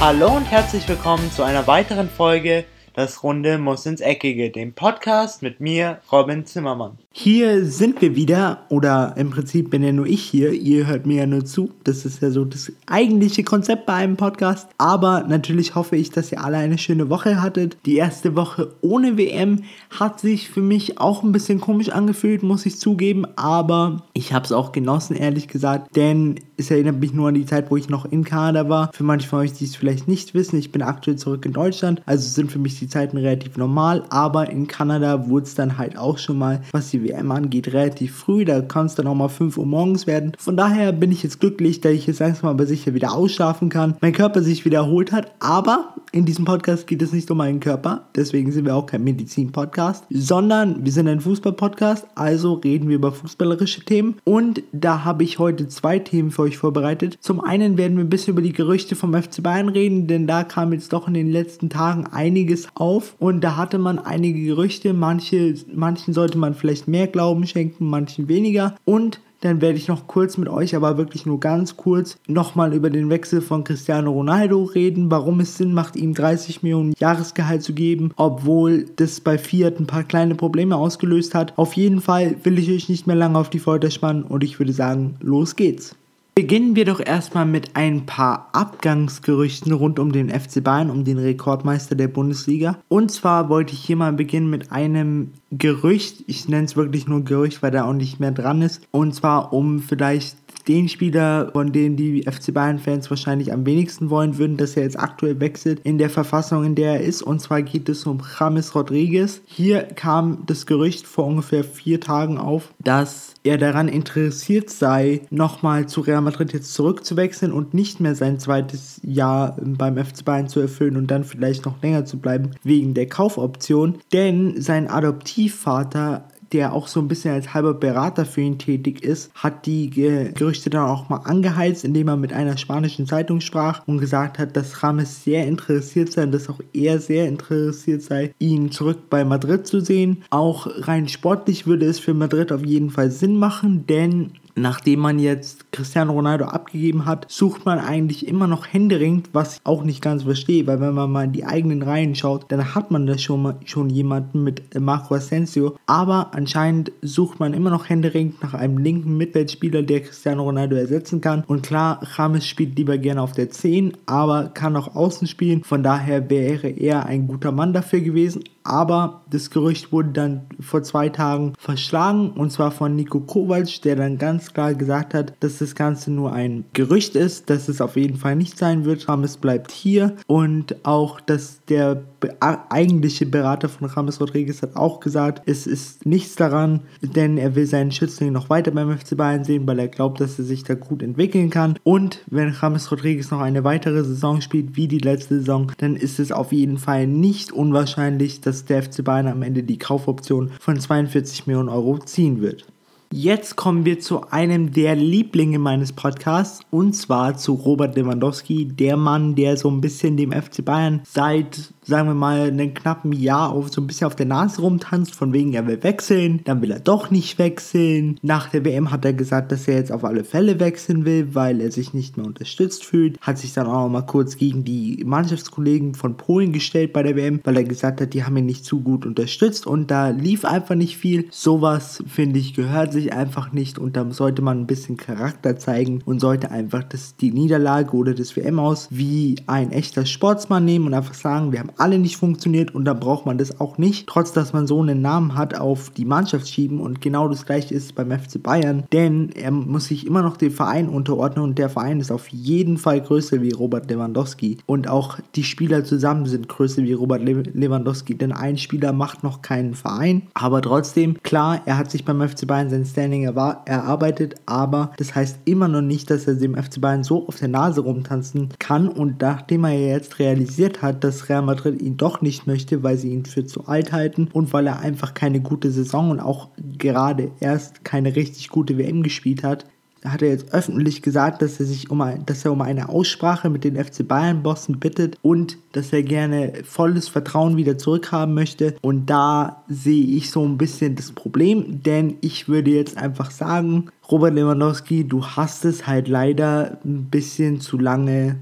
Hallo 0.00 0.36
und 0.36 0.44
herzlich 0.44 0.88
willkommen 0.88 1.28
zu 1.32 1.42
einer 1.42 1.66
weiteren 1.66 2.08
Folge 2.08 2.64
Das 2.94 3.24
Runde 3.24 3.58
muss 3.58 3.84
ins 3.84 4.00
Eckige, 4.00 4.50
dem 4.50 4.72
Podcast 4.72 5.42
mit 5.42 5.58
mir, 5.58 5.98
Robin 6.12 6.46
Zimmermann. 6.46 6.98
Hier 7.10 7.64
sind 7.64 8.00
wir 8.00 8.14
wieder, 8.14 8.64
oder 8.68 9.14
im 9.16 9.30
Prinzip 9.30 9.70
bin 9.70 9.82
ja 9.82 9.90
nur 9.90 10.06
ich 10.06 10.22
hier, 10.22 10.52
ihr 10.52 10.86
hört 10.86 11.04
mir 11.04 11.16
ja 11.16 11.26
nur 11.26 11.44
zu. 11.44 11.72
Das 11.82 12.04
ist 12.04 12.22
ja 12.22 12.30
so 12.30 12.44
das 12.44 12.70
eigentliche 12.86 13.42
Konzept 13.42 13.86
bei 13.86 13.94
einem 13.94 14.16
Podcast. 14.16 14.68
Aber 14.78 15.24
natürlich 15.24 15.74
hoffe 15.74 15.96
ich, 15.96 16.10
dass 16.10 16.30
ihr 16.30 16.44
alle 16.44 16.58
eine 16.58 16.78
schöne 16.78 17.10
Woche 17.10 17.42
hattet. 17.42 17.76
Die 17.84 17.96
erste 17.96 18.36
Woche 18.36 18.72
ohne 18.80 19.18
WM 19.18 19.64
hat 19.90 20.20
sich 20.20 20.48
für 20.48 20.62
mich 20.62 21.00
auch 21.00 21.24
ein 21.24 21.32
bisschen 21.32 21.60
komisch 21.60 21.88
angefühlt, 21.88 22.44
muss 22.44 22.66
ich 22.66 22.78
zugeben. 22.78 23.26
Aber 23.34 24.04
ich 24.12 24.32
habe 24.32 24.44
es 24.44 24.52
auch 24.52 24.70
genossen, 24.70 25.16
ehrlich 25.16 25.48
gesagt. 25.48 25.96
Denn 25.96 26.36
es 26.58 26.70
erinnert 26.72 26.98
mich 26.98 27.14
nur 27.14 27.28
an 27.28 27.34
die 27.34 27.46
Zeit, 27.46 27.70
wo 27.70 27.76
ich 27.76 27.88
noch 27.88 28.04
in 28.04 28.24
Kanada 28.24 28.68
war. 28.68 28.90
Für 28.92 29.04
manche 29.04 29.28
von 29.28 29.38
euch, 29.38 29.52
die 29.52 29.64
es 29.64 29.76
vielleicht 29.76 30.08
nicht 30.08 30.34
wissen, 30.34 30.58
ich 30.58 30.72
bin 30.72 30.82
aktuell 30.82 31.16
zurück 31.16 31.46
in 31.46 31.52
Deutschland. 31.52 32.02
Also 32.04 32.28
sind 32.28 32.50
für 32.50 32.58
mich 32.58 32.78
die 32.80 32.88
Zeiten 32.88 33.16
relativ 33.16 33.56
normal. 33.56 34.04
Aber 34.10 34.50
in 34.50 34.66
Kanada 34.66 35.28
wurde 35.28 35.46
es 35.46 35.54
dann 35.54 35.78
halt 35.78 35.96
auch 35.96 36.18
schon 36.18 36.36
mal, 36.36 36.62
was 36.72 36.90
die 36.90 37.04
WM 37.04 37.30
angeht, 37.30 37.72
relativ 37.72 38.16
früh. 38.16 38.44
Da 38.44 38.60
kann 38.60 38.86
es 38.86 38.96
dann 38.96 39.06
auch 39.06 39.14
mal 39.14 39.28
5 39.28 39.56
Uhr 39.56 39.66
morgens 39.66 40.08
werden. 40.08 40.32
Von 40.36 40.56
daher 40.56 40.92
bin 40.92 41.12
ich 41.12 41.22
jetzt 41.22 41.38
glücklich, 41.38 41.80
dass 41.80 41.92
ich 41.92 42.08
jetzt 42.08 42.18
langsam 42.18 42.50
aber 42.50 42.66
sicher 42.66 42.92
wieder 42.92 43.12
ausschlafen 43.12 43.68
kann. 43.68 43.96
Mein 44.00 44.12
Körper 44.12 44.42
sich 44.42 44.64
wiederholt 44.64 45.12
hat. 45.12 45.30
Aber 45.38 45.94
in 46.10 46.24
diesem 46.24 46.44
Podcast 46.44 46.88
geht 46.88 47.02
es 47.02 47.12
nicht 47.12 47.30
um 47.30 47.38
meinen 47.38 47.60
Körper. 47.60 48.08
Deswegen 48.16 48.50
sind 48.50 48.64
wir 48.64 48.74
auch 48.74 48.86
kein 48.86 49.04
Medizin-Podcast, 49.04 50.04
sondern 50.10 50.84
wir 50.84 50.90
sind 50.90 51.06
ein 51.06 51.20
Fußball-Podcast. 51.20 52.06
Also 52.16 52.54
reden 52.54 52.88
wir 52.88 52.96
über 52.96 53.12
fußballerische 53.12 53.84
Themen. 53.84 54.16
Und 54.24 54.62
da 54.72 55.04
habe 55.04 55.22
ich 55.22 55.38
heute 55.38 55.68
zwei 55.68 56.00
Themen 56.00 56.32
für 56.32 56.42
euch 56.42 56.47
vorbereitet. 56.56 57.18
Zum 57.20 57.40
einen 57.40 57.76
werden 57.76 57.96
wir 57.98 58.04
ein 58.04 58.08
bisschen 58.08 58.32
über 58.32 58.42
die 58.42 58.52
Gerüchte 58.52 58.96
vom 58.96 59.12
FC 59.12 59.42
Bayern 59.42 59.68
reden, 59.68 60.06
denn 60.06 60.26
da 60.26 60.44
kam 60.44 60.72
jetzt 60.72 60.92
doch 60.92 61.06
in 61.08 61.14
den 61.14 61.30
letzten 61.30 61.68
Tagen 61.68 62.06
einiges 62.06 62.68
auf. 62.74 63.14
Und 63.18 63.42
da 63.42 63.56
hatte 63.56 63.78
man 63.78 63.98
einige 63.98 64.42
Gerüchte. 64.42 64.94
Manche, 64.94 65.54
manchen 65.74 66.14
sollte 66.14 66.38
man 66.38 66.54
vielleicht 66.54 66.88
mehr 66.88 67.08
Glauben 67.08 67.46
schenken, 67.46 67.90
manchen 67.90 68.28
weniger. 68.28 68.76
Und 68.84 69.20
dann 69.40 69.60
werde 69.60 69.78
ich 69.78 69.88
noch 69.88 70.06
kurz 70.06 70.36
mit 70.36 70.48
euch, 70.48 70.74
aber 70.74 70.98
wirklich 70.98 71.24
nur 71.24 71.38
ganz 71.38 71.76
kurz, 71.76 72.18
nochmal 72.26 72.74
über 72.74 72.90
den 72.90 73.08
Wechsel 73.08 73.40
von 73.40 73.62
Cristiano 73.62 74.10
Ronaldo 74.10 74.64
reden, 74.64 75.10
warum 75.10 75.40
es 75.40 75.56
Sinn 75.56 75.72
macht, 75.72 75.94
ihm 75.96 76.14
30 76.14 76.62
Millionen 76.62 76.94
Jahresgehalt 76.98 77.62
zu 77.62 77.72
geben, 77.72 78.10
obwohl 78.16 78.86
das 78.96 79.20
bei 79.20 79.38
Fiat 79.38 79.78
ein 79.78 79.86
paar 79.86 80.04
kleine 80.04 80.34
Probleme 80.34 80.76
ausgelöst 80.76 81.34
hat. 81.34 81.56
Auf 81.56 81.74
jeden 81.74 82.00
Fall 82.00 82.36
will 82.42 82.58
ich 82.58 82.70
euch 82.70 82.88
nicht 82.88 83.06
mehr 83.06 83.16
lange 83.16 83.38
auf 83.38 83.50
die 83.50 83.60
Folter 83.60 83.90
spannen 83.90 84.24
und 84.24 84.42
ich 84.42 84.58
würde 84.58 84.72
sagen, 84.72 85.16
los 85.20 85.54
geht's. 85.54 85.94
Beginnen 86.38 86.76
wir 86.76 86.84
doch 86.84 87.00
erstmal 87.04 87.46
mit 87.46 87.74
ein 87.74 88.06
paar 88.06 88.50
Abgangsgerüchten 88.52 89.72
rund 89.72 89.98
um 89.98 90.12
den 90.12 90.30
FC 90.30 90.62
Bayern, 90.62 90.88
um 90.88 91.02
den 91.02 91.18
Rekordmeister 91.18 91.96
der 91.96 92.06
Bundesliga. 92.06 92.78
Und 92.86 93.10
zwar 93.10 93.48
wollte 93.48 93.72
ich 93.72 93.80
hier 93.80 93.96
mal 93.96 94.12
beginnen 94.12 94.48
mit 94.48 94.70
einem 94.70 95.32
Gerücht, 95.50 96.22
ich 96.28 96.48
nenne 96.48 96.66
es 96.66 96.76
wirklich 96.76 97.08
nur 97.08 97.24
Gerücht, 97.24 97.60
weil 97.60 97.72
da 97.72 97.86
auch 97.86 97.92
nicht 97.92 98.20
mehr 98.20 98.30
dran 98.30 98.62
ist. 98.62 98.86
Und 98.92 99.16
zwar 99.16 99.52
um 99.52 99.80
vielleicht 99.80 100.36
den 100.68 100.88
Spieler, 100.88 101.50
von 101.52 101.72
dem 101.72 101.96
die 101.96 102.22
FC 102.22 102.52
Bayern-Fans 102.52 103.10
wahrscheinlich 103.10 103.52
am 103.52 103.66
wenigsten 103.66 104.10
wollen 104.10 104.38
würden, 104.38 104.58
dass 104.58 104.76
er 104.76 104.84
jetzt 104.84 104.98
aktuell 104.98 105.40
wechselt 105.40 105.80
in 105.82 105.98
der 105.98 106.10
Verfassung, 106.10 106.62
in 106.62 106.74
der 106.74 106.94
er 106.94 107.00
ist. 107.00 107.22
Und 107.22 107.40
zwar 107.40 107.62
geht 107.62 107.88
es 107.88 108.04
um 108.06 108.22
James 108.38 108.74
Rodriguez. 108.74 109.40
Hier 109.46 109.82
kam 109.82 110.44
das 110.46 110.66
Gerücht 110.66 111.06
vor 111.06 111.26
ungefähr 111.26 111.64
vier 111.64 112.00
Tagen 112.00 112.38
auf, 112.38 112.72
dass 112.78 113.27
er 113.44 113.58
daran 113.58 113.88
interessiert 113.88 114.70
sei, 114.70 115.22
nochmal 115.30 115.88
zu 115.88 116.00
Real 116.00 116.20
Madrid 116.20 116.52
jetzt 116.52 116.74
zurückzuwechseln 116.74 117.52
und 117.52 117.74
nicht 117.74 118.00
mehr 118.00 118.14
sein 118.14 118.38
zweites 118.38 119.00
Jahr 119.02 119.56
beim 119.60 119.96
FC 119.96 120.24
Bayern 120.24 120.48
zu 120.48 120.60
erfüllen 120.60 120.96
und 120.96 121.10
dann 121.10 121.24
vielleicht 121.24 121.64
noch 121.64 121.80
länger 121.82 122.04
zu 122.04 122.18
bleiben 122.18 122.50
wegen 122.62 122.94
der 122.94 123.08
Kaufoption. 123.08 123.98
Denn 124.12 124.60
sein 124.60 124.88
Adoptivvater 124.88 126.28
der 126.52 126.72
auch 126.72 126.88
so 126.88 127.00
ein 127.00 127.08
bisschen 127.08 127.34
als 127.34 127.54
halber 127.54 127.74
Berater 127.74 128.24
für 128.24 128.40
ihn 128.40 128.58
tätig 128.58 129.02
ist, 129.02 129.32
hat 129.34 129.66
die 129.66 129.90
Gerüchte 129.90 130.70
dann 130.70 130.88
auch 130.88 131.08
mal 131.08 131.18
angeheizt, 131.18 131.84
indem 131.84 132.08
er 132.08 132.16
mit 132.16 132.32
einer 132.32 132.56
spanischen 132.56 133.06
Zeitung 133.06 133.40
sprach 133.40 133.82
und 133.86 133.98
gesagt 133.98 134.38
hat, 134.38 134.56
dass 134.56 134.82
Rames 134.82 135.24
sehr 135.24 135.46
interessiert 135.46 136.12
sei 136.12 136.24
und 136.24 136.32
dass 136.32 136.48
auch 136.48 136.60
er 136.72 136.98
sehr 137.00 137.28
interessiert 137.28 138.02
sei, 138.02 138.32
ihn 138.38 138.70
zurück 138.70 139.10
bei 139.10 139.24
Madrid 139.24 139.66
zu 139.66 139.80
sehen. 139.80 140.22
Auch 140.30 140.66
rein 140.86 141.08
sportlich 141.08 141.66
würde 141.66 141.86
es 141.86 141.98
für 141.98 142.14
Madrid 142.14 142.52
auf 142.52 142.64
jeden 142.64 142.90
Fall 142.90 143.10
Sinn 143.10 143.36
machen, 143.36 143.86
denn 143.86 144.32
nachdem 144.60 145.00
man 145.00 145.18
jetzt 145.18 145.72
Cristiano 145.72 146.12
Ronaldo 146.12 146.46
abgegeben 146.46 147.04
hat, 147.04 147.26
sucht 147.28 147.64
man 147.64 147.78
eigentlich 147.78 148.26
immer 148.26 148.46
noch 148.46 148.66
händeringend, 148.66 149.30
was 149.32 149.56
ich 149.56 149.60
auch 149.64 149.84
nicht 149.84 150.02
ganz 150.02 150.24
verstehe, 150.24 150.66
weil 150.66 150.80
wenn 150.80 150.94
man 150.94 151.10
mal 151.10 151.24
in 151.24 151.32
die 151.32 151.44
eigenen 151.44 151.82
Reihen 151.82 152.14
schaut, 152.14 152.46
dann 152.48 152.74
hat 152.74 152.90
man 152.90 153.06
da 153.06 153.18
schon, 153.18 153.54
schon 153.64 153.90
jemanden 153.90 154.44
mit 154.44 154.78
Marco 154.78 155.14
Asensio, 155.14 155.76
aber 155.86 156.34
anscheinend 156.34 156.92
sucht 157.02 157.40
man 157.40 157.54
immer 157.54 157.70
noch 157.70 157.88
händeringend 157.88 158.42
nach 158.42 158.54
einem 158.54 158.78
linken 158.78 159.16
Mittelfeldspieler, 159.16 159.82
der 159.82 160.00
Cristiano 160.00 160.42
Ronaldo 160.42 160.76
ersetzen 160.76 161.20
kann. 161.20 161.44
Und 161.46 161.62
klar, 161.62 162.00
James 162.16 162.46
spielt 162.46 162.76
lieber 162.76 162.98
gerne 162.98 163.22
auf 163.22 163.32
der 163.32 163.50
10, 163.50 163.96
aber 164.06 164.48
kann 164.48 164.76
auch 164.76 164.94
außen 164.94 165.26
spielen, 165.26 165.64
von 165.64 165.82
daher 165.82 166.28
wäre 166.30 166.68
er 166.68 167.06
ein 167.06 167.26
guter 167.26 167.52
Mann 167.52 167.72
dafür 167.72 168.00
gewesen, 168.00 168.42
aber 168.68 169.22
das 169.30 169.50
Gerücht 169.50 169.92
wurde 169.92 170.10
dann 170.10 170.42
vor 170.60 170.82
zwei 170.82 171.08
Tagen 171.08 171.54
verschlagen 171.58 172.30
und 172.30 172.52
zwar 172.52 172.70
von 172.70 172.94
Nico 172.94 173.20
Kovac, 173.20 173.82
der 173.82 173.96
dann 173.96 174.18
ganz 174.18 174.52
klar 174.52 174.74
gesagt 174.74 175.14
hat, 175.14 175.34
dass 175.40 175.58
das 175.58 175.74
Ganze 175.74 176.10
nur 176.10 176.32
ein 176.32 176.64
Gerücht 176.72 177.16
ist, 177.16 177.50
dass 177.50 177.68
es 177.68 177.80
auf 177.80 177.96
jeden 177.96 178.16
Fall 178.16 178.36
nicht 178.36 178.58
sein 178.58 178.84
wird. 178.84 179.08
Rames 179.08 179.36
bleibt 179.36 179.70
hier 179.70 180.16
und 180.26 180.84
auch, 180.84 181.20
dass 181.20 181.60
der 181.68 182.02
eigentliche 182.40 183.26
Berater 183.26 183.68
von 183.68 183.88
Rames 183.88 184.20
Rodriguez 184.20 184.62
hat 184.62 184.76
auch 184.76 185.00
gesagt, 185.00 185.42
es 185.46 185.66
ist 185.66 186.04
nichts 186.04 186.36
daran, 186.36 186.80
denn 187.00 187.38
er 187.38 187.54
will 187.54 187.66
seinen 187.66 187.92
Schützling 187.92 188.32
noch 188.32 188.50
weiter 188.50 188.70
beim 188.70 188.96
FC 188.96 189.16
Bayern 189.16 189.44
sehen, 189.44 189.66
weil 189.66 189.78
er 189.78 189.88
glaubt, 189.88 190.20
dass 190.20 190.38
er 190.38 190.44
sich 190.44 190.64
da 190.64 190.74
gut 190.74 191.02
entwickeln 191.02 191.50
kann. 191.50 191.78
Und 191.84 192.24
wenn 192.26 192.48
Rames 192.50 192.90
Rodriguez 192.90 193.30
noch 193.30 193.40
eine 193.40 193.64
weitere 193.64 194.02
Saison 194.04 194.40
spielt 194.40 194.76
wie 194.76 194.88
die 194.88 194.98
letzte 194.98 195.38
Saison, 195.38 195.72
dann 195.78 195.96
ist 195.96 196.18
es 196.18 196.32
auf 196.32 196.52
jeden 196.52 196.78
Fall 196.78 197.06
nicht 197.06 197.52
unwahrscheinlich, 197.52 198.40
dass 198.40 198.57
der 198.64 198.82
FC 198.82 199.04
Bayern 199.04 199.26
am 199.26 199.42
Ende 199.42 199.62
die 199.62 199.78
Kaufoption 199.78 200.50
von 200.60 200.78
42 200.78 201.46
Millionen 201.46 201.68
Euro 201.68 201.98
ziehen 201.98 202.40
wird. 202.40 202.66
Jetzt 203.10 203.56
kommen 203.56 203.86
wir 203.86 204.00
zu 204.00 204.30
einem 204.30 204.72
der 204.72 204.94
Lieblinge 204.94 205.58
meines 205.58 205.94
Podcasts 205.94 206.60
und 206.70 206.94
zwar 206.94 207.38
zu 207.38 207.54
Robert 207.54 207.96
Lewandowski, 207.96 208.66
der 208.66 208.98
Mann, 208.98 209.34
der 209.34 209.56
so 209.56 209.70
ein 209.70 209.80
bisschen 209.80 210.18
dem 210.18 210.30
FC 210.30 210.62
Bayern 210.62 211.00
seit 211.04 211.72
sagen 211.88 212.08
wir 212.08 212.14
mal, 212.14 212.48
einen 212.48 212.74
knappen 212.74 213.12
Jahr 213.12 213.50
auf, 213.50 213.70
so 213.70 213.80
ein 213.80 213.86
bisschen 213.86 214.06
auf 214.06 214.14
der 214.14 214.26
Nase 214.26 214.60
rumtanzt, 214.60 215.14
von 215.14 215.32
wegen 215.32 215.54
er 215.54 215.66
will 215.66 215.82
wechseln, 215.82 216.40
dann 216.44 216.60
will 216.60 216.70
er 216.70 216.80
doch 216.80 217.10
nicht 217.10 217.38
wechseln. 217.38 218.18
Nach 218.22 218.48
der 218.48 218.64
WM 218.64 218.90
hat 218.90 219.04
er 219.04 219.14
gesagt, 219.14 219.52
dass 219.52 219.66
er 219.66 219.76
jetzt 219.76 219.90
auf 219.90 220.04
alle 220.04 220.24
Fälle 220.24 220.60
wechseln 220.60 221.06
will, 221.06 221.34
weil 221.34 221.60
er 221.60 221.72
sich 221.72 221.94
nicht 221.94 222.16
mehr 222.16 222.26
unterstützt 222.26 222.84
fühlt. 222.84 223.18
Hat 223.20 223.38
sich 223.38 223.54
dann 223.54 223.66
auch 223.66 223.84
noch 223.84 223.88
mal 223.88 224.02
kurz 224.02 224.36
gegen 224.36 224.64
die 224.64 225.02
Mannschaftskollegen 225.04 225.94
von 225.94 226.16
Polen 226.16 226.52
gestellt 226.52 226.92
bei 226.92 227.02
der 227.02 227.16
WM, 227.16 227.40
weil 227.44 227.56
er 227.56 227.64
gesagt 227.64 228.00
hat, 228.00 228.12
die 228.12 228.24
haben 228.24 228.36
ihn 228.36 228.46
nicht 228.46 228.66
zu 228.66 228.80
gut 228.80 229.06
unterstützt 229.06 229.66
und 229.66 229.90
da 229.90 230.10
lief 230.10 230.44
einfach 230.44 230.74
nicht 230.74 230.98
viel. 230.98 231.26
Sowas, 231.30 232.02
finde 232.06 232.38
ich, 232.38 232.52
gehört 232.52 232.92
sich 232.92 233.14
einfach 233.14 233.52
nicht 233.52 233.78
und 233.78 233.96
da 233.96 234.10
sollte 234.10 234.42
man 234.42 234.60
ein 234.60 234.66
bisschen 234.66 234.98
Charakter 234.98 235.56
zeigen 235.56 236.02
und 236.04 236.20
sollte 236.20 236.50
einfach 236.50 236.82
das, 236.82 237.16
die 237.16 237.30
Niederlage 237.30 237.96
oder 237.96 238.12
das 238.12 238.36
WM 238.36 238.58
aus 238.58 238.88
wie 238.90 239.36
ein 239.46 239.72
echter 239.72 240.04
Sportsmann 240.04 240.66
nehmen 240.66 240.86
und 240.86 240.94
einfach 240.94 241.14
sagen, 241.14 241.52
wir 241.52 241.60
haben 241.60 241.77
alle 241.80 241.98
nicht 241.98 242.16
funktioniert 242.16 242.74
und 242.74 242.84
da 242.84 242.94
braucht 242.94 243.26
man 243.26 243.38
das 243.38 243.60
auch 243.60 243.78
nicht, 243.78 244.06
trotz 244.06 244.32
dass 244.32 244.52
man 244.52 244.66
so 244.66 244.80
einen 244.80 245.00
Namen 245.02 245.34
hat, 245.34 245.58
auf 245.58 245.90
die 245.90 246.04
Mannschaft 246.04 246.48
schieben 246.48 246.80
und 246.80 247.00
genau 247.00 247.28
das 247.28 247.46
gleiche 247.46 247.74
ist 247.74 247.94
beim 247.94 248.10
FC 248.10 248.42
Bayern, 248.42 248.84
denn 248.92 249.30
er 249.34 249.50
muss 249.50 249.86
sich 249.86 250.06
immer 250.06 250.22
noch 250.22 250.36
dem 250.36 250.52
Verein 250.52 250.88
unterordnen 250.88 251.44
und 251.44 251.58
der 251.58 251.68
Verein 251.68 252.00
ist 252.00 252.10
auf 252.10 252.28
jeden 252.28 252.78
Fall 252.78 253.00
größer 253.00 253.42
wie 253.42 253.52
Robert 253.52 253.90
Lewandowski. 253.90 254.58
Und 254.66 254.88
auch 254.88 255.18
die 255.34 255.44
Spieler 255.44 255.84
zusammen 255.84 256.26
sind 256.26 256.48
größer 256.48 256.82
wie 256.82 256.92
Robert 256.92 257.22
Lewandowski, 257.22 258.14
denn 258.14 258.32
ein 258.32 258.58
Spieler 258.58 258.92
macht 258.92 259.22
noch 259.22 259.42
keinen 259.42 259.74
Verein, 259.74 260.22
aber 260.34 260.62
trotzdem, 260.62 261.16
klar, 261.22 261.60
er 261.66 261.78
hat 261.78 261.90
sich 261.90 262.04
beim 262.04 262.26
FC 262.26 262.46
Bayern 262.46 262.70
sein 262.70 262.84
Standing 262.84 263.24
erarbeitet, 263.24 264.34
aber 264.46 264.92
das 264.96 265.14
heißt 265.14 265.40
immer 265.44 265.68
noch 265.68 265.82
nicht, 265.82 266.10
dass 266.10 266.26
er 266.26 266.34
dem 266.34 266.54
FC 266.54 266.80
Bayern 266.80 267.04
so 267.04 267.26
auf 267.26 267.36
der 267.36 267.48
Nase 267.48 267.80
rumtanzen 267.80 268.50
kann. 268.58 268.88
Und 268.88 269.20
nachdem 269.20 269.64
er 269.64 269.78
jetzt 269.78 270.18
realisiert 270.18 270.82
hat, 270.82 271.04
dass 271.04 271.28
Real 271.28 271.42
Madrid 271.42 271.67
Madrid 271.68 271.82
ihn 271.82 271.96
doch 271.96 272.20
nicht 272.20 272.46
möchte, 272.46 272.82
weil 272.82 272.96
sie 272.96 273.12
ihn 273.12 273.24
für 273.24 273.44
zu 273.44 273.66
alt 273.66 273.92
halten 273.92 274.28
und 274.32 274.52
weil 274.52 274.66
er 274.66 274.80
einfach 274.80 275.14
keine 275.14 275.40
gute 275.40 275.70
Saison 275.70 276.10
und 276.10 276.20
auch 276.20 276.48
gerade 276.78 277.30
erst 277.40 277.84
keine 277.84 278.16
richtig 278.16 278.48
gute 278.48 278.78
WM 278.78 279.02
gespielt 279.02 279.42
hat, 279.42 279.66
hat 280.04 280.22
er 280.22 280.28
jetzt 280.28 280.54
öffentlich 280.54 281.02
gesagt, 281.02 281.42
dass 281.42 281.58
er 281.58 281.66
sich 281.66 281.90
um, 281.90 282.00
ein, 282.00 282.24
dass 282.24 282.44
er 282.44 282.52
um 282.52 282.62
eine 282.62 282.88
Aussprache 282.88 283.50
mit 283.50 283.64
den 283.64 283.76
FC 283.76 284.06
Bayern 284.06 284.44
Bossen 284.44 284.78
bittet 284.78 285.18
und 285.22 285.58
dass 285.72 285.92
er 285.92 286.04
gerne 286.04 286.52
volles 286.62 287.08
Vertrauen 287.08 287.56
wieder 287.56 287.78
zurückhaben 287.78 288.32
möchte. 288.32 288.76
Und 288.80 289.06
da 289.06 289.64
sehe 289.68 290.06
ich 290.06 290.30
so 290.30 290.44
ein 290.44 290.56
bisschen 290.56 290.94
das 290.94 291.10
Problem, 291.10 291.82
denn 291.82 292.14
ich 292.20 292.48
würde 292.48 292.70
jetzt 292.70 292.96
einfach 292.96 293.32
sagen, 293.32 293.86
Robert 294.08 294.34
Lewandowski, 294.34 295.06
du 295.06 295.26
hast 295.26 295.64
es 295.64 295.88
halt 295.88 296.06
leider 296.06 296.78
ein 296.84 297.06
bisschen 297.10 297.60
zu 297.60 297.76
lange 297.76 298.36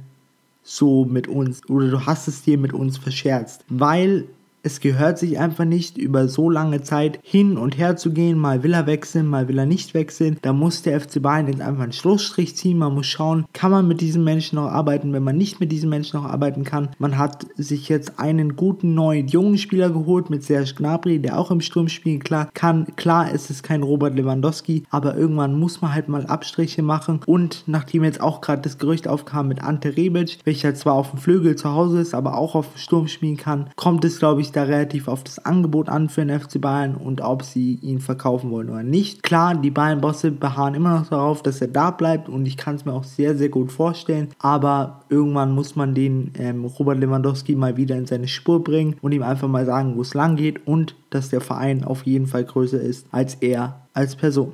so 0.67 1.05
mit 1.05 1.29
uns 1.29 1.67
oder 1.71 1.89
du 1.89 2.07
hast 2.07 2.27
es 2.27 2.43
dir 2.43 2.59
mit 2.59 2.73
uns 2.73 2.99
verscherzt, 2.99 3.65
weil 3.69 4.25
es 4.67 4.81
gehört 4.81 5.17
sich 5.17 5.39
einfach 5.39 5.65
nicht, 5.65 5.97
über 5.97 6.27
so 6.27 6.51
lange 6.51 6.83
Zeit 6.83 7.21
hin 7.23 7.57
und 7.57 7.79
her 7.79 7.97
zu 7.97 8.11
gehen. 8.11 8.37
Mal 8.37 8.65
will 8.65 8.75
er 8.75 8.89
wechseln, 8.89 9.29
mal 9.29 9.47
will 9.47 9.59
er 9.59 9.65
nicht 9.65 9.95
wechseln. 9.95 10.39
Da 10.43 10.53
muss 10.53 10.83
der 10.83 11.01
FC 11.01 11.23
Bayern 11.23 11.47
jetzt 11.47 11.61
einfach 11.61 11.85
einen 11.85 11.93
Schlussstrich 11.93 12.57
ziehen. 12.57 12.79
Man 12.79 12.93
muss 12.93 13.07
schauen, 13.07 13.47
kann 13.53 13.71
man 13.71 13.87
mit 13.87 14.01
diesem 14.01 14.25
Menschen 14.25 14.57
noch 14.57 14.67
arbeiten, 14.67 15.13
wenn 15.13 15.23
man 15.23 15.37
nicht 15.37 15.61
mit 15.61 15.71
diesem 15.71 15.91
Menschen 15.91 16.21
noch 16.21 16.29
arbeiten 16.29 16.65
kann. 16.65 16.89
Man 16.99 17.17
hat 17.17 17.47
sich 17.57 17.89
jetzt 17.89 18.19
einen 18.19 18.57
guten 18.57 18.95
neuen 18.95 19.29
jungen 19.29 19.57
Spieler 19.57 19.91
geholt 19.91 20.31
mit 20.31 20.43
Serge 20.43 20.75
Gnabry, 20.77 21.21
der 21.21 21.39
auch 21.39 21.53
im 21.53 21.61
Sturm 21.61 21.89
spielen 21.89 22.19
klar 22.19 22.49
kann. 22.53 22.89
Klar 22.97 23.31
ist 23.31 23.51
es 23.51 23.63
kein 23.63 23.85
Robert 23.85 24.17
Lewandowski, 24.17 24.83
aber 24.91 25.17
irgendwann 25.17 25.57
muss 25.57 25.81
man 25.81 25.95
halt 25.95 26.09
mal 26.09 26.27
Abstriche 26.27 26.83
machen. 26.83 27.21
Und 27.25 27.63
nachdem 27.67 28.03
jetzt 28.03 28.21
auch 28.21 28.41
gerade 28.41 28.63
das 28.63 28.79
Gerücht 28.79 29.07
aufkam 29.07 29.47
mit 29.47 29.63
Ante 29.63 29.97
Rebic, 29.97 30.39
welcher 30.43 30.75
zwar 30.75 30.95
auf 30.95 31.11
dem 31.11 31.21
Flügel 31.21 31.55
zu 31.55 31.71
Hause 31.71 32.01
ist, 32.01 32.15
aber 32.15 32.37
auch 32.37 32.57
auf 32.57 32.73
dem 32.73 32.79
Sturm 32.79 33.07
spielen 33.07 33.37
kann, 33.37 33.71
kommt 33.77 34.05
es 34.05 34.19
glaube 34.19 34.41
ich 34.41 34.56
da 34.57 34.65
relativ 34.65 35.09
auf 35.09 35.23
das 35.23 35.45
Angebot 35.45 35.89
an 35.89 36.09
für 36.09 36.25
den 36.25 36.39
FC 36.39 36.61
Bayern 36.61 36.95
und 36.95 37.21
ob 37.21 37.43
sie 37.43 37.75
ihn 37.83 38.01
verkaufen 38.01 38.51
wollen 38.51 38.71
oder 38.71 38.83
nicht. 38.83 39.23
Klar, 39.23 39.55
die 39.55 39.71
Bayern-Bosse 39.71 40.33
beharren 40.33 40.75
immer 40.75 40.99
noch 40.99 41.09
darauf, 41.09 41.43
dass 41.43 41.61
er 41.61 41.69
da 41.69 41.91
bleibt 41.91 42.29
und 42.29 42.47
ich 42.47 42.57
kann 42.57 42.77
es 42.77 42.85
mir 42.85 42.93
auch 42.93 43.05
sehr, 43.05 43.37
sehr 43.37 43.49
gut 43.49 43.71
vorstellen. 43.71 44.29
Aber 44.39 45.01
irgendwann 45.09 45.53
muss 45.53 45.77
man 45.77 45.95
den 45.95 46.33
ähm, 46.39 46.65
Robert 46.65 46.99
Lewandowski 46.99 47.55
mal 47.55 47.77
wieder 47.77 47.97
in 47.97 48.07
seine 48.07 48.29
Spur 48.29 48.65
bringen 48.65 48.97
und 49.03 49.13
ihm 49.13 49.23
einfach 49.23 49.49
mal 49.49 49.67
sagen, 49.67 49.97
wo 49.97 50.03
es 50.03 50.15
lang 50.15 50.37
geht 50.37 50.67
und 50.67 50.97
dass 51.11 51.29
der 51.29 51.41
Verein 51.41 51.85
auf 51.85 52.05
jeden 52.05 52.27
Fall 52.27 52.45
größer 52.45 52.81
ist 52.81 53.07
als 53.13 53.35
er 53.37 53.87
als 53.93 54.17
Person. 54.17 54.53